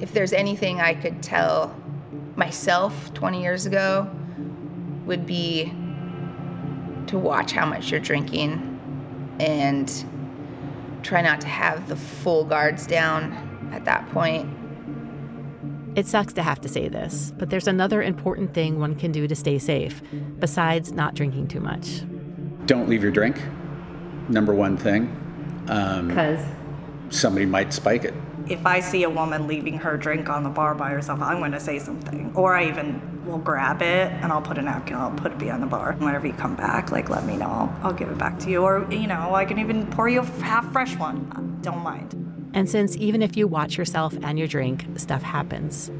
if 0.00 0.14
there's 0.14 0.32
anything 0.32 0.80
I 0.80 0.94
could 0.94 1.22
tell 1.22 1.78
myself 2.36 3.12
20 3.12 3.42
years 3.42 3.66
ago, 3.66 4.10
would 5.06 5.26
be 5.26 5.72
to 7.06 7.18
watch 7.18 7.52
how 7.52 7.66
much 7.66 7.90
you're 7.90 8.00
drinking 8.00 8.68
and 9.40 10.04
try 11.02 11.20
not 11.20 11.40
to 11.40 11.48
have 11.48 11.88
the 11.88 11.96
full 11.96 12.44
guards 12.44 12.86
down 12.86 13.70
at 13.72 13.84
that 13.84 14.08
point. 14.10 14.48
It 15.94 16.06
sucks 16.06 16.32
to 16.34 16.42
have 16.42 16.60
to 16.62 16.68
say 16.68 16.88
this, 16.88 17.32
but 17.36 17.50
there's 17.50 17.68
another 17.68 18.02
important 18.02 18.54
thing 18.54 18.78
one 18.78 18.94
can 18.94 19.12
do 19.12 19.28
to 19.28 19.34
stay 19.34 19.58
safe, 19.58 20.00
besides 20.38 20.92
not 20.92 21.14
drinking 21.14 21.48
too 21.48 21.60
much. 21.60 22.02
Don't 22.64 22.88
leave 22.88 23.02
your 23.02 23.12
drink. 23.12 23.40
Number 24.28 24.54
one 24.54 24.76
thing. 24.76 25.18
Um, 25.68 26.08
because 26.08 26.40
Somebody 27.10 27.44
might 27.44 27.74
spike 27.74 28.04
it. 28.04 28.14
If 28.52 28.66
I 28.66 28.80
see 28.80 29.02
a 29.04 29.08
woman 29.08 29.46
leaving 29.46 29.78
her 29.78 29.96
drink 29.96 30.28
on 30.28 30.44
the 30.44 30.50
bar 30.50 30.74
by 30.74 30.90
herself, 30.90 31.22
I'm 31.22 31.38
going 31.38 31.52
to 31.52 31.60
say 31.60 31.78
something. 31.78 32.30
Or 32.34 32.54
I 32.54 32.68
even 32.68 33.24
will 33.24 33.38
grab 33.38 33.80
it 33.80 34.12
and 34.12 34.30
I'll 34.30 34.42
put 34.42 34.58
a 34.58 34.62
napkin, 34.62 34.96
I'll 34.96 35.10
put 35.10 35.32
it 35.32 35.38
behind 35.38 35.62
the 35.62 35.66
bar. 35.66 35.94
Whenever 35.94 36.26
you 36.26 36.34
come 36.34 36.54
back, 36.54 36.92
like 36.92 37.08
let 37.08 37.24
me 37.24 37.38
know. 37.38 37.46
I'll, 37.46 37.76
I'll 37.82 37.92
give 37.94 38.10
it 38.10 38.18
back 38.18 38.38
to 38.40 38.50
you. 38.50 38.62
Or, 38.62 38.86
you 38.92 39.06
know, 39.06 39.34
I 39.34 39.46
can 39.46 39.58
even 39.58 39.86
pour 39.86 40.06
you 40.06 40.20
a 40.20 40.24
half 40.42 40.70
fresh 40.70 40.94
one. 40.96 41.60
Don't 41.62 41.78
mind. 41.78 42.50
And 42.52 42.68
since 42.68 42.94
even 42.98 43.22
if 43.22 43.38
you 43.38 43.48
watch 43.48 43.78
yourself 43.78 44.14
and 44.22 44.38
your 44.38 44.48
drink, 44.48 44.84
stuff 44.98 45.22
happens. 45.22 45.90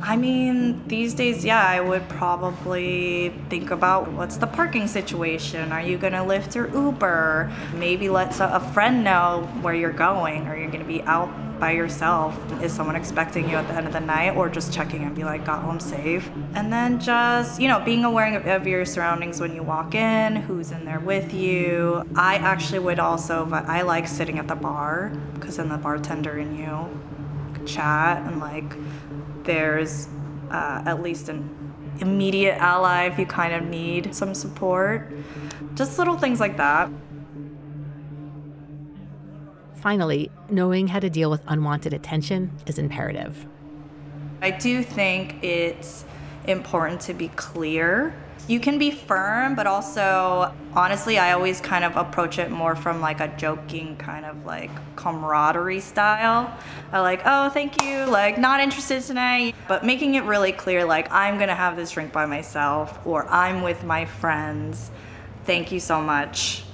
I 0.00 0.16
mean, 0.16 0.88
these 0.88 1.12
days, 1.12 1.44
yeah, 1.44 1.62
I 1.62 1.80
would 1.80 2.08
probably 2.08 3.34
think 3.50 3.70
about 3.70 4.10
what's 4.12 4.38
the 4.38 4.46
parking 4.46 4.86
situation? 4.86 5.70
Are 5.72 5.82
you 5.82 5.98
gonna 5.98 6.24
Lyft 6.24 6.56
or 6.56 6.74
Uber? 6.74 7.52
Maybe 7.74 8.08
let 8.08 8.40
a 8.40 8.60
friend 8.72 9.04
know 9.04 9.46
where 9.60 9.74
you're 9.74 9.92
going, 9.92 10.48
or 10.48 10.56
you're 10.56 10.70
gonna 10.70 10.84
be 10.84 11.02
out 11.02 11.28
by 11.60 11.72
yourself. 11.72 12.36
Is 12.62 12.72
someone 12.72 12.96
expecting 12.96 13.48
you 13.48 13.56
at 13.56 13.68
the 13.68 13.74
end 13.74 13.86
of 13.86 13.92
the 13.92 14.00
night, 14.00 14.36
or 14.36 14.48
just 14.48 14.72
checking 14.72 15.04
and 15.04 15.14
be 15.14 15.22
like, 15.22 15.44
got 15.44 15.62
home 15.62 15.78
safe? 15.78 16.28
And 16.54 16.72
then 16.72 16.98
just, 16.98 17.60
you 17.60 17.68
know, 17.68 17.80
being 17.80 18.04
aware 18.04 18.34
of, 18.36 18.46
of 18.46 18.66
your 18.66 18.84
surroundings 18.84 19.40
when 19.40 19.54
you 19.54 19.62
walk 19.62 19.94
in, 19.94 20.36
who's 20.36 20.72
in 20.72 20.84
there 20.84 21.00
with 21.00 21.34
you. 21.34 22.02
I 22.16 22.36
actually 22.36 22.80
would 22.80 22.98
also, 22.98 23.48
I 23.52 23.82
like 23.82 24.08
sitting 24.08 24.38
at 24.38 24.48
the 24.48 24.56
bar 24.56 25.12
because 25.34 25.58
then 25.58 25.68
the 25.68 25.76
bartender 25.78 26.38
and 26.38 26.58
you 26.58 26.88
chat 27.66 28.22
and 28.26 28.40
like 28.40 28.74
there's 29.44 30.08
uh, 30.50 30.82
at 30.86 31.02
least 31.02 31.28
an 31.28 31.48
immediate 32.00 32.56
ally 32.56 33.04
if 33.04 33.18
you 33.18 33.26
kind 33.26 33.52
of 33.52 33.68
need 33.68 34.14
some 34.14 34.34
support. 34.34 35.12
Just 35.74 35.98
little 35.98 36.16
things 36.16 36.40
like 36.40 36.56
that. 36.56 36.90
Finally, 39.80 40.30
knowing 40.50 40.88
how 40.88 41.00
to 41.00 41.08
deal 41.08 41.30
with 41.30 41.42
unwanted 41.48 41.94
attention 41.94 42.50
is 42.66 42.78
imperative. 42.78 43.46
I 44.42 44.50
do 44.50 44.82
think 44.82 45.42
it's 45.42 46.04
important 46.46 47.00
to 47.02 47.14
be 47.14 47.28
clear. 47.28 48.14
You 48.46 48.60
can 48.60 48.78
be 48.78 48.90
firm, 48.90 49.54
but 49.54 49.66
also, 49.66 50.52
honestly, 50.74 51.18
I 51.18 51.32
always 51.32 51.60
kind 51.60 51.84
of 51.84 51.96
approach 51.96 52.38
it 52.38 52.50
more 52.50 52.74
from 52.74 53.00
like 53.00 53.20
a 53.20 53.28
joking 53.28 53.96
kind 53.96 54.26
of 54.26 54.44
like 54.44 54.70
camaraderie 54.96 55.80
style. 55.80 56.52
I 56.92 57.00
like, 57.00 57.22
oh, 57.24 57.48
thank 57.48 57.82
you, 57.82 58.04
like, 58.04 58.38
not 58.38 58.60
interested 58.60 59.02
tonight, 59.02 59.54
but 59.66 59.84
making 59.84 60.14
it 60.14 60.24
really 60.24 60.52
clear, 60.52 60.84
like, 60.84 61.10
I'm 61.10 61.38
gonna 61.38 61.54
have 61.54 61.76
this 61.76 61.92
drink 61.92 62.12
by 62.12 62.26
myself, 62.26 62.98
or 63.06 63.26
I'm 63.28 63.62
with 63.62 63.84
my 63.84 64.04
friends. 64.04 64.90
Thank 65.44 65.72
you 65.72 65.80
so 65.80 66.02
much. 66.02 66.64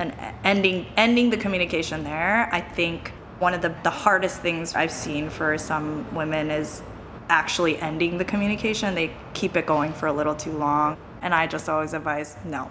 And 0.00 0.14
ending 0.44 0.86
ending 0.96 1.28
the 1.28 1.36
communication 1.36 2.04
there, 2.04 2.48
I 2.52 2.62
think 2.62 3.12
one 3.38 3.52
of 3.52 3.60
the, 3.60 3.74
the 3.82 3.90
hardest 3.90 4.40
things 4.40 4.74
I've 4.74 4.90
seen 4.90 5.28
for 5.28 5.58
some 5.58 6.12
women 6.14 6.50
is 6.50 6.82
actually 7.28 7.78
ending 7.78 8.16
the 8.16 8.24
communication. 8.24 8.94
They 8.94 9.12
keep 9.34 9.56
it 9.56 9.66
going 9.66 9.92
for 9.92 10.06
a 10.06 10.12
little 10.12 10.34
too 10.34 10.52
long. 10.52 10.96
And 11.20 11.34
I 11.34 11.46
just 11.46 11.68
always 11.68 11.92
advise 11.92 12.38
no. 12.46 12.70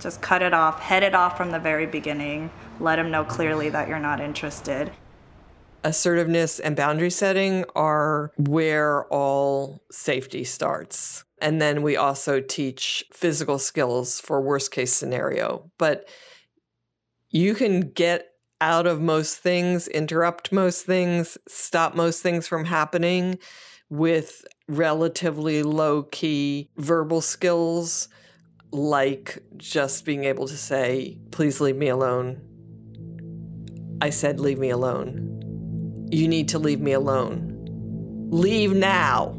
Just 0.00 0.22
cut 0.22 0.40
it 0.40 0.54
off, 0.54 0.80
head 0.80 1.02
it 1.02 1.14
off 1.14 1.36
from 1.36 1.50
the 1.50 1.58
very 1.58 1.84
beginning. 1.84 2.50
Let 2.80 2.96
them 2.96 3.10
know 3.10 3.24
clearly 3.24 3.68
that 3.68 3.86
you're 3.86 3.98
not 3.98 4.20
interested. 4.20 4.90
Assertiveness 5.84 6.58
and 6.58 6.74
boundary 6.74 7.10
setting 7.10 7.66
are 7.74 8.32
where 8.38 9.04
all 9.08 9.82
safety 9.90 10.42
starts. 10.42 11.24
And 11.42 11.60
then 11.60 11.82
we 11.82 11.96
also 11.96 12.40
teach 12.40 13.04
physical 13.12 13.58
skills 13.58 14.20
for 14.20 14.40
worst 14.40 14.70
case 14.70 14.92
scenario. 14.92 15.70
But 15.76 16.08
you 17.32 17.54
can 17.54 17.80
get 17.80 18.28
out 18.60 18.86
of 18.86 19.00
most 19.00 19.38
things, 19.38 19.88
interrupt 19.88 20.52
most 20.52 20.86
things, 20.86 21.36
stop 21.48 21.96
most 21.96 22.22
things 22.22 22.46
from 22.46 22.64
happening 22.64 23.38
with 23.88 24.44
relatively 24.68 25.62
low 25.62 26.04
key 26.04 26.70
verbal 26.76 27.20
skills, 27.20 28.08
like 28.70 29.42
just 29.56 30.04
being 30.04 30.24
able 30.24 30.46
to 30.46 30.56
say, 30.56 31.18
please 31.30 31.60
leave 31.60 31.76
me 31.76 31.88
alone. 31.88 32.40
I 34.00 34.10
said, 34.10 34.38
leave 34.38 34.58
me 34.58 34.70
alone. 34.70 36.08
You 36.10 36.28
need 36.28 36.48
to 36.48 36.58
leave 36.58 36.80
me 36.80 36.92
alone. 36.92 38.28
Leave 38.30 38.74
now. 38.74 39.34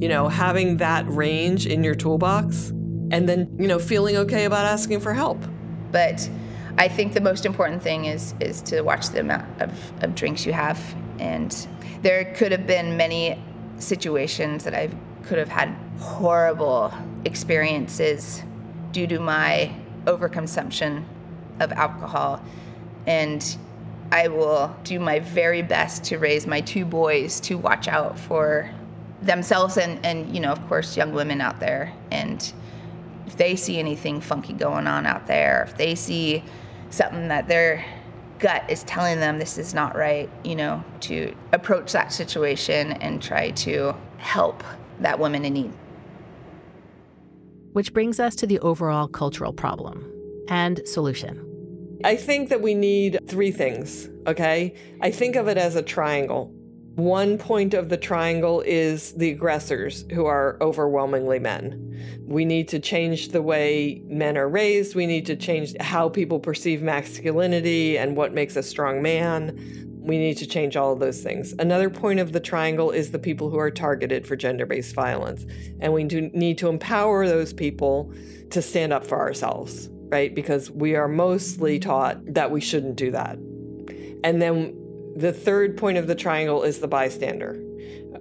You 0.00 0.08
know, 0.08 0.28
having 0.28 0.78
that 0.78 1.04
range 1.08 1.66
in 1.66 1.84
your 1.84 1.94
toolbox 1.94 2.70
and 3.10 3.28
then, 3.28 3.54
you 3.58 3.68
know, 3.68 3.78
feeling 3.78 4.16
okay 4.16 4.44
about 4.44 4.66
asking 4.66 5.00
for 5.00 5.14
help. 5.14 5.38
But 5.92 6.28
I 6.76 6.88
think 6.88 7.12
the 7.12 7.20
most 7.20 7.46
important 7.46 7.82
thing 7.82 8.06
is 8.06 8.34
is 8.40 8.60
to 8.62 8.82
watch 8.82 9.10
the 9.10 9.20
amount 9.20 9.62
of, 9.62 10.02
of 10.02 10.14
drinks 10.14 10.44
you 10.44 10.52
have. 10.52 10.80
And 11.18 11.52
there 12.02 12.34
could 12.34 12.50
have 12.52 12.66
been 12.66 12.96
many 12.96 13.40
situations 13.78 14.64
that 14.64 14.74
I 14.74 14.90
could 15.22 15.38
have 15.38 15.48
had 15.48 15.74
horrible 15.98 16.92
experiences 17.24 18.42
due 18.92 19.06
to 19.06 19.20
my 19.20 19.74
overconsumption 20.06 21.04
of 21.60 21.72
alcohol. 21.72 22.42
And 23.06 23.56
I 24.10 24.28
will 24.28 24.74
do 24.84 24.98
my 24.98 25.20
very 25.20 25.62
best 25.62 26.04
to 26.04 26.18
raise 26.18 26.46
my 26.46 26.60
two 26.60 26.84
boys 26.84 27.40
to 27.40 27.56
watch 27.56 27.88
out 27.88 28.18
for 28.18 28.70
themselves 29.22 29.76
and, 29.76 30.04
and 30.04 30.34
you 30.34 30.40
know, 30.40 30.52
of 30.52 30.66
course, 30.68 30.96
young 30.96 31.12
women 31.12 31.40
out 31.40 31.60
there. 31.60 31.92
And 32.10 32.52
if 33.34 33.38
they 33.38 33.56
see 33.56 33.80
anything 33.80 34.20
funky 34.20 34.52
going 34.52 34.86
on 34.86 35.06
out 35.06 35.26
there, 35.26 35.64
if 35.68 35.76
they 35.76 35.96
see 35.96 36.44
something 36.90 37.26
that 37.26 37.48
their 37.48 37.84
gut 38.38 38.62
is 38.68 38.84
telling 38.84 39.18
them 39.18 39.40
this 39.40 39.58
is 39.58 39.74
not 39.74 39.96
right, 39.96 40.30
you 40.44 40.54
know, 40.54 40.84
to 41.00 41.34
approach 41.52 41.90
that 41.90 42.12
situation 42.12 42.92
and 42.92 43.20
try 43.20 43.50
to 43.50 43.92
help 44.18 44.62
that 45.00 45.18
woman 45.18 45.44
in 45.44 45.52
need. 45.52 45.72
Which 47.72 47.92
brings 47.92 48.20
us 48.20 48.36
to 48.36 48.46
the 48.46 48.60
overall 48.60 49.08
cultural 49.08 49.52
problem 49.52 50.08
and 50.48 50.80
solution. 50.86 51.98
I 52.04 52.14
think 52.14 52.50
that 52.50 52.62
we 52.62 52.74
need 52.74 53.18
three 53.26 53.50
things, 53.50 54.08
okay? 54.28 54.76
I 55.00 55.10
think 55.10 55.34
of 55.34 55.48
it 55.48 55.58
as 55.58 55.74
a 55.74 55.82
triangle. 55.82 56.54
One 56.96 57.38
point 57.38 57.74
of 57.74 57.88
the 57.88 57.96
triangle 57.96 58.60
is 58.64 59.14
the 59.14 59.30
aggressors, 59.30 60.04
who 60.12 60.26
are 60.26 60.56
overwhelmingly 60.60 61.40
men. 61.40 62.20
We 62.24 62.44
need 62.44 62.68
to 62.68 62.78
change 62.78 63.30
the 63.30 63.42
way 63.42 64.00
men 64.06 64.38
are 64.38 64.48
raised. 64.48 64.94
We 64.94 65.06
need 65.06 65.26
to 65.26 65.34
change 65.34 65.74
how 65.80 66.08
people 66.08 66.38
perceive 66.38 66.82
masculinity 66.82 67.98
and 67.98 68.16
what 68.16 68.32
makes 68.32 68.54
a 68.54 68.62
strong 68.62 69.02
man. 69.02 69.58
We 70.04 70.18
need 70.18 70.36
to 70.36 70.46
change 70.46 70.76
all 70.76 70.92
of 70.92 71.00
those 71.00 71.20
things. 71.20 71.52
Another 71.58 71.90
point 71.90 72.20
of 72.20 72.30
the 72.30 72.38
triangle 72.38 72.92
is 72.92 73.10
the 73.10 73.18
people 73.18 73.50
who 73.50 73.58
are 73.58 73.72
targeted 73.72 74.24
for 74.24 74.36
gender 74.36 74.64
based 74.64 74.94
violence. 74.94 75.46
And 75.80 75.92
we 75.92 76.04
do 76.04 76.30
need 76.32 76.58
to 76.58 76.68
empower 76.68 77.26
those 77.26 77.52
people 77.52 78.12
to 78.50 78.62
stand 78.62 78.92
up 78.92 79.04
for 79.04 79.18
ourselves, 79.18 79.88
right? 80.10 80.32
Because 80.32 80.70
we 80.70 80.94
are 80.94 81.08
mostly 81.08 81.80
taught 81.80 82.18
that 82.34 82.52
we 82.52 82.60
shouldn't 82.60 82.94
do 82.94 83.10
that. 83.10 83.36
And 84.22 84.40
then 84.40 84.76
the 85.16 85.32
third 85.32 85.76
point 85.76 85.98
of 85.98 86.06
the 86.06 86.14
triangle 86.14 86.62
is 86.62 86.78
the 86.78 86.88
bystander, 86.88 87.62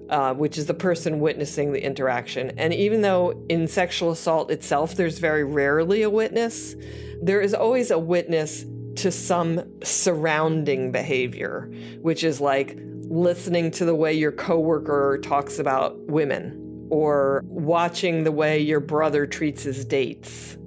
uh, 0.10 0.34
which 0.34 0.58
is 0.58 0.66
the 0.66 0.74
person 0.74 1.20
witnessing 1.20 1.72
the 1.72 1.84
interaction. 1.84 2.52
And 2.58 2.74
even 2.74 3.02
though 3.02 3.44
in 3.50 3.68
sexual 3.68 4.12
assault 4.12 4.52
itself, 4.52 4.96
there's 4.96 5.20
very 5.20 5.44
rarely 5.44 6.04
a 6.04 6.10
witness, 6.10 6.76
there 7.22 7.42
is 7.42 7.54
always 7.54 7.92
a 7.92 8.00
witness 8.00 8.66
to 8.96 9.12
some 9.12 9.62
surrounding 9.84 10.92
behavior, 10.92 11.72
which 12.02 12.24
is 12.24 12.40
like 12.40 12.78
listening 13.10 13.72
to 13.72 13.86
the 13.86 13.96
way 13.96 14.14
your 14.14 14.32
coworker 14.32 15.20
talks 15.24 15.60
about 15.60 15.98
women 16.08 16.88
or 16.90 17.42
watching 17.46 18.24
the 18.24 18.32
way 18.32 18.60
your 18.60 18.80
brother 18.80 19.26
treats 19.26 19.64
his 19.64 19.84
dates. 19.84 20.58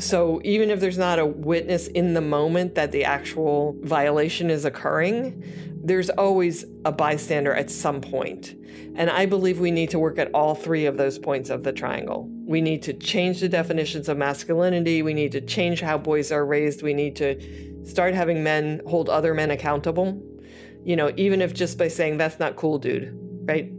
So 0.00 0.40
even 0.44 0.70
if 0.70 0.80
there's 0.80 0.98
not 0.98 1.18
a 1.18 1.26
witness 1.26 1.86
in 1.88 2.14
the 2.14 2.20
moment 2.22 2.74
that 2.74 2.90
the 2.90 3.04
actual 3.04 3.76
violation 3.82 4.50
is 4.50 4.64
occurring, 4.64 5.44
there's 5.82 6.10
always 6.10 6.64
a 6.84 6.92
bystander 6.92 7.54
at 7.54 7.70
some 7.70 8.00
point. 8.00 8.54
And 8.96 9.10
I 9.10 9.26
believe 9.26 9.60
we 9.60 9.70
need 9.70 9.90
to 9.90 9.98
work 9.98 10.18
at 10.18 10.30
all 10.34 10.54
three 10.54 10.86
of 10.86 10.96
those 10.96 11.18
points 11.18 11.50
of 11.50 11.62
the 11.62 11.72
triangle. 11.72 12.28
We 12.46 12.60
need 12.60 12.82
to 12.84 12.94
change 12.94 13.40
the 13.40 13.48
definitions 13.48 14.08
of 14.08 14.16
masculinity. 14.16 15.02
We 15.02 15.14
need 15.14 15.32
to 15.32 15.40
change 15.40 15.80
how 15.80 15.98
boys 15.98 16.32
are 16.32 16.44
raised. 16.44 16.82
We 16.82 16.94
need 16.94 17.14
to 17.16 17.84
start 17.84 18.14
having 18.14 18.42
men 18.42 18.80
hold 18.86 19.08
other 19.08 19.34
men 19.34 19.50
accountable. 19.50 20.22
You 20.82 20.96
know, 20.96 21.12
even 21.16 21.42
if 21.42 21.52
just 21.52 21.76
by 21.76 21.88
saying, 21.88 22.16
that's 22.16 22.38
not 22.38 22.56
cool, 22.56 22.78
dude, 22.78 23.12
right? 23.46 23.70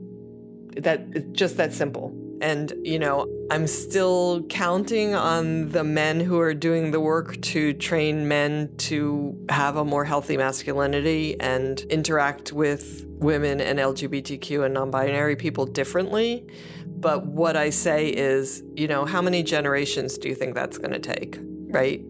That 0.82 1.08
it's 1.14 1.28
just 1.32 1.58
that 1.58 1.74
simple. 1.74 2.16
And, 2.42 2.74
you 2.84 2.98
know, 2.98 3.28
I'm 3.52 3.68
still 3.68 4.44
counting 4.50 5.14
on 5.14 5.70
the 5.70 5.84
men 5.84 6.20
who 6.20 6.40
are 6.40 6.56
doing 6.56 6.90
the 6.90 7.00
work 7.00 7.40
to 7.42 7.74
train 7.74 8.28
men 8.28 8.76
to 8.78 9.38
have 9.50 9.78
a 9.78 9.86
more 9.86 10.04
healthy 10.04 10.38
masculinity 10.38 11.40
and 11.40 11.82
interact 11.82 12.52
with 12.52 13.06
women 13.20 13.62
and 13.62 13.78
LGBTQ 13.78 14.66
and 14.66 14.74
non 14.74 14.90
binary 14.90 15.36
people 15.36 15.68
differently. 15.68 16.44
But 16.88 17.28
what 17.28 17.56
I 17.56 17.70
say 17.70 18.10
is, 18.10 18.64
you 18.76 18.88
know, 18.88 19.06
how 19.06 19.22
many 19.22 19.44
generations 19.44 20.18
do 20.18 20.28
you 20.28 20.36
think 20.36 20.56
that's 20.56 20.80
going 20.80 20.92
to 20.92 21.00
take? 21.00 21.38
Right? 21.68 22.04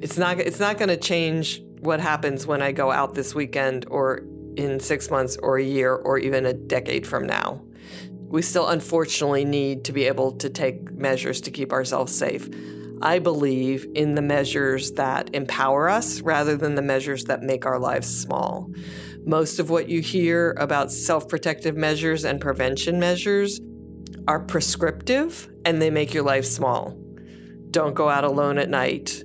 It's 0.00 0.16
not 0.16 0.40
it's 0.40 0.60
not 0.60 0.78
going 0.78 0.88
to 0.88 0.96
change 0.96 1.62
what 1.80 2.00
happens 2.00 2.46
when 2.46 2.62
I 2.62 2.72
go 2.72 2.90
out 2.90 3.14
this 3.14 3.34
weekend 3.34 3.84
or 3.90 4.22
in 4.56 4.80
6 4.80 5.10
months 5.10 5.36
or 5.42 5.58
a 5.58 5.62
year 5.62 5.94
or 5.94 6.18
even 6.18 6.46
a 6.46 6.52
decade 6.52 7.06
from 7.06 7.26
now 7.26 7.62
we 8.28 8.42
still 8.42 8.68
unfortunately 8.68 9.44
need 9.44 9.84
to 9.84 9.92
be 9.92 10.04
able 10.04 10.32
to 10.32 10.50
take 10.50 10.92
measures 10.92 11.40
to 11.42 11.50
keep 11.50 11.72
ourselves 11.72 12.14
safe. 12.14 12.48
I 13.00 13.20
believe 13.20 13.86
in 13.94 14.14
the 14.14 14.22
measures 14.22 14.92
that 14.92 15.34
empower 15.34 15.88
us 15.88 16.20
rather 16.20 16.56
than 16.56 16.74
the 16.74 16.82
measures 16.82 17.24
that 17.24 17.42
make 17.42 17.64
our 17.64 17.78
lives 17.78 18.08
small. 18.08 18.70
Most 19.24 19.58
of 19.60 19.70
what 19.70 19.88
you 19.88 20.00
hear 20.00 20.52
about 20.58 20.90
self 20.90 21.28
protective 21.28 21.76
measures 21.76 22.24
and 22.24 22.40
prevention 22.40 22.98
measures 22.98 23.60
are 24.26 24.40
prescriptive 24.40 25.48
and 25.64 25.80
they 25.80 25.90
make 25.90 26.12
your 26.12 26.24
life 26.24 26.44
small. 26.44 26.98
Don't 27.70 27.94
go 27.94 28.08
out 28.08 28.24
alone 28.24 28.58
at 28.58 28.68
night. 28.68 29.22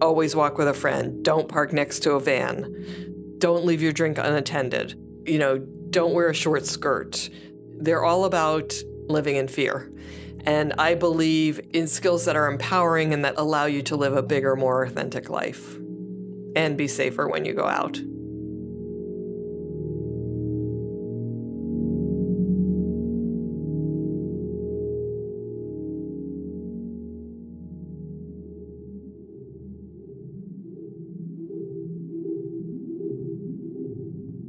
Always 0.00 0.36
walk 0.36 0.58
with 0.58 0.68
a 0.68 0.74
friend. 0.74 1.24
Don't 1.24 1.48
park 1.48 1.72
next 1.72 2.00
to 2.00 2.12
a 2.12 2.20
van. 2.20 3.34
Don't 3.38 3.64
leave 3.64 3.82
your 3.82 3.92
drink 3.92 4.18
unattended. 4.18 4.94
You 5.26 5.38
know, 5.38 5.58
don't 5.90 6.12
wear 6.12 6.28
a 6.28 6.34
short 6.34 6.66
skirt 6.66 7.30
they're 7.78 8.04
all 8.04 8.24
about 8.24 8.74
living 9.08 9.36
in 9.36 9.48
fear. 9.48 9.90
And 10.44 10.72
I 10.78 10.94
believe 10.94 11.60
in 11.72 11.88
skills 11.88 12.24
that 12.24 12.36
are 12.36 12.50
empowering 12.50 13.12
and 13.12 13.24
that 13.24 13.34
allow 13.36 13.66
you 13.66 13.82
to 13.82 13.96
live 13.96 14.16
a 14.16 14.22
bigger, 14.22 14.54
more 14.54 14.84
authentic 14.84 15.28
life 15.28 15.76
and 16.54 16.76
be 16.76 16.88
safer 16.88 17.28
when 17.28 17.44
you 17.44 17.52
go 17.52 17.66
out. 17.66 18.00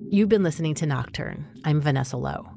You've 0.10 0.30
been 0.30 0.42
listening 0.42 0.74
to 0.76 0.86
Nocturne. 0.86 1.46
I'm 1.64 1.80
Vanessa 1.80 2.18
Lowe. 2.18 2.48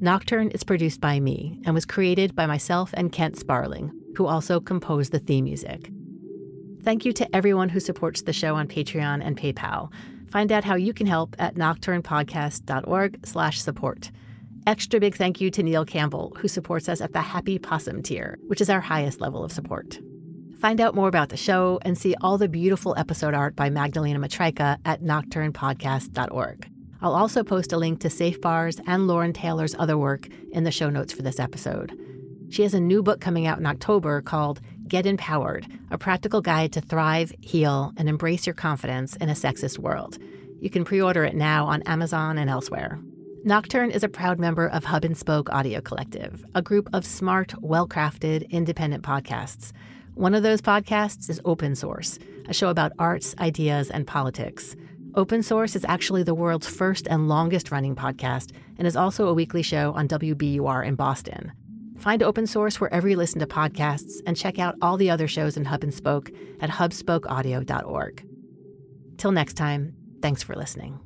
Nocturne 0.00 0.50
is 0.50 0.64
produced 0.64 1.00
by 1.00 1.20
me 1.20 1.60
and 1.64 1.74
was 1.74 1.84
created 1.84 2.34
by 2.34 2.46
myself 2.46 2.90
and 2.94 3.12
Kent 3.12 3.38
Sparling, 3.38 3.92
who 4.16 4.26
also 4.26 4.60
composed 4.60 5.12
the 5.12 5.18
theme 5.18 5.44
music. 5.44 5.90
Thank 6.82 7.04
you 7.04 7.12
to 7.14 7.34
everyone 7.34 7.70
who 7.70 7.80
supports 7.80 8.22
the 8.22 8.32
show 8.32 8.54
on 8.56 8.68
Patreon 8.68 9.24
and 9.24 9.36
PayPal. 9.36 9.90
Find 10.28 10.52
out 10.52 10.64
how 10.64 10.74
you 10.74 10.92
can 10.92 11.06
help 11.06 11.36
at 11.38 11.54
nocturnepodcast.org/support. 11.54 14.10
Extra 14.66 14.98
big 14.98 15.14
thank 15.14 15.40
you 15.40 15.50
to 15.50 15.62
Neil 15.62 15.84
Campbell, 15.84 16.36
who 16.38 16.48
supports 16.48 16.88
us 16.88 17.00
at 17.00 17.12
the 17.12 17.20
Happy 17.20 17.58
Possum 17.58 18.02
tier, 18.02 18.38
which 18.46 18.60
is 18.60 18.68
our 18.68 18.80
highest 18.80 19.20
level 19.20 19.44
of 19.44 19.52
support. 19.52 20.00
Find 20.58 20.80
out 20.80 20.94
more 20.94 21.08
about 21.08 21.28
the 21.28 21.36
show 21.36 21.78
and 21.82 21.96
see 21.96 22.16
all 22.20 22.38
the 22.38 22.48
beautiful 22.48 22.94
episode 22.96 23.34
art 23.34 23.54
by 23.54 23.70
Magdalena 23.70 24.18
Metrycka 24.18 24.78
at 24.84 25.02
nocturnepodcast.org. 25.02 26.73
I'll 27.04 27.14
also 27.14 27.44
post 27.44 27.74
a 27.74 27.76
link 27.76 28.00
to 28.00 28.08
Safe 28.08 28.40
Bars 28.40 28.80
and 28.86 29.06
Lauren 29.06 29.34
Taylor's 29.34 29.74
other 29.78 29.98
work 29.98 30.26
in 30.52 30.64
the 30.64 30.70
show 30.70 30.88
notes 30.88 31.12
for 31.12 31.20
this 31.20 31.38
episode. 31.38 31.92
She 32.48 32.62
has 32.62 32.72
a 32.72 32.80
new 32.80 33.02
book 33.02 33.20
coming 33.20 33.46
out 33.46 33.58
in 33.58 33.66
October 33.66 34.22
called 34.22 34.62
Get 34.88 35.04
Empowered 35.04 35.66
A 35.90 35.98
Practical 35.98 36.40
Guide 36.40 36.72
to 36.72 36.80
Thrive, 36.80 37.30
Heal, 37.42 37.92
and 37.98 38.08
Embrace 38.08 38.46
Your 38.46 38.54
Confidence 38.54 39.16
in 39.16 39.28
a 39.28 39.34
Sexist 39.34 39.78
World. 39.78 40.16
You 40.60 40.70
can 40.70 40.82
pre 40.82 41.02
order 41.02 41.24
it 41.24 41.36
now 41.36 41.66
on 41.66 41.82
Amazon 41.82 42.38
and 42.38 42.48
elsewhere. 42.48 42.98
Nocturne 43.44 43.90
is 43.90 44.02
a 44.02 44.08
proud 44.08 44.38
member 44.38 44.66
of 44.66 44.84
Hub 44.84 45.04
and 45.04 45.14
Spoke 45.16 45.50
Audio 45.50 45.82
Collective, 45.82 46.42
a 46.54 46.62
group 46.62 46.88
of 46.94 47.04
smart, 47.04 47.52
well 47.60 47.86
crafted, 47.86 48.48
independent 48.48 49.04
podcasts. 49.04 49.72
One 50.14 50.34
of 50.34 50.42
those 50.42 50.62
podcasts 50.62 51.28
is 51.28 51.38
Open 51.44 51.74
Source, 51.74 52.18
a 52.48 52.54
show 52.54 52.70
about 52.70 52.92
arts, 52.98 53.34
ideas, 53.38 53.90
and 53.90 54.06
politics. 54.06 54.74
Open 55.16 55.44
Source 55.44 55.76
is 55.76 55.84
actually 55.88 56.24
the 56.24 56.34
world's 56.34 56.66
first 56.66 57.06
and 57.06 57.28
longest 57.28 57.70
running 57.70 57.94
podcast 57.94 58.50
and 58.78 58.86
is 58.86 58.96
also 58.96 59.28
a 59.28 59.34
weekly 59.34 59.62
show 59.62 59.92
on 59.92 60.08
WBUR 60.08 60.84
in 60.84 60.96
Boston. 60.96 61.52
Find 61.98 62.20
Open 62.20 62.48
Source 62.48 62.80
wherever 62.80 63.08
you 63.08 63.16
listen 63.16 63.38
to 63.38 63.46
podcasts 63.46 64.14
and 64.26 64.36
check 64.36 64.58
out 64.58 64.74
all 64.82 64.96
the 64.96 65.10
other 65.10 65.28
shows 65.28 65.56
in 65.56 65.66
Hub 65.66 65.84
and 65.84 65.94
Spoke 65.94 66.32
at 66.60 66.68
hubspokeaudio.org. 66.68 68.26
Till 69.16 69.30
next 69.30 69.54
time, 69.54 69.94
thanks 70.20 70.42
for 70.42 70.56
listening. 70.56 70.98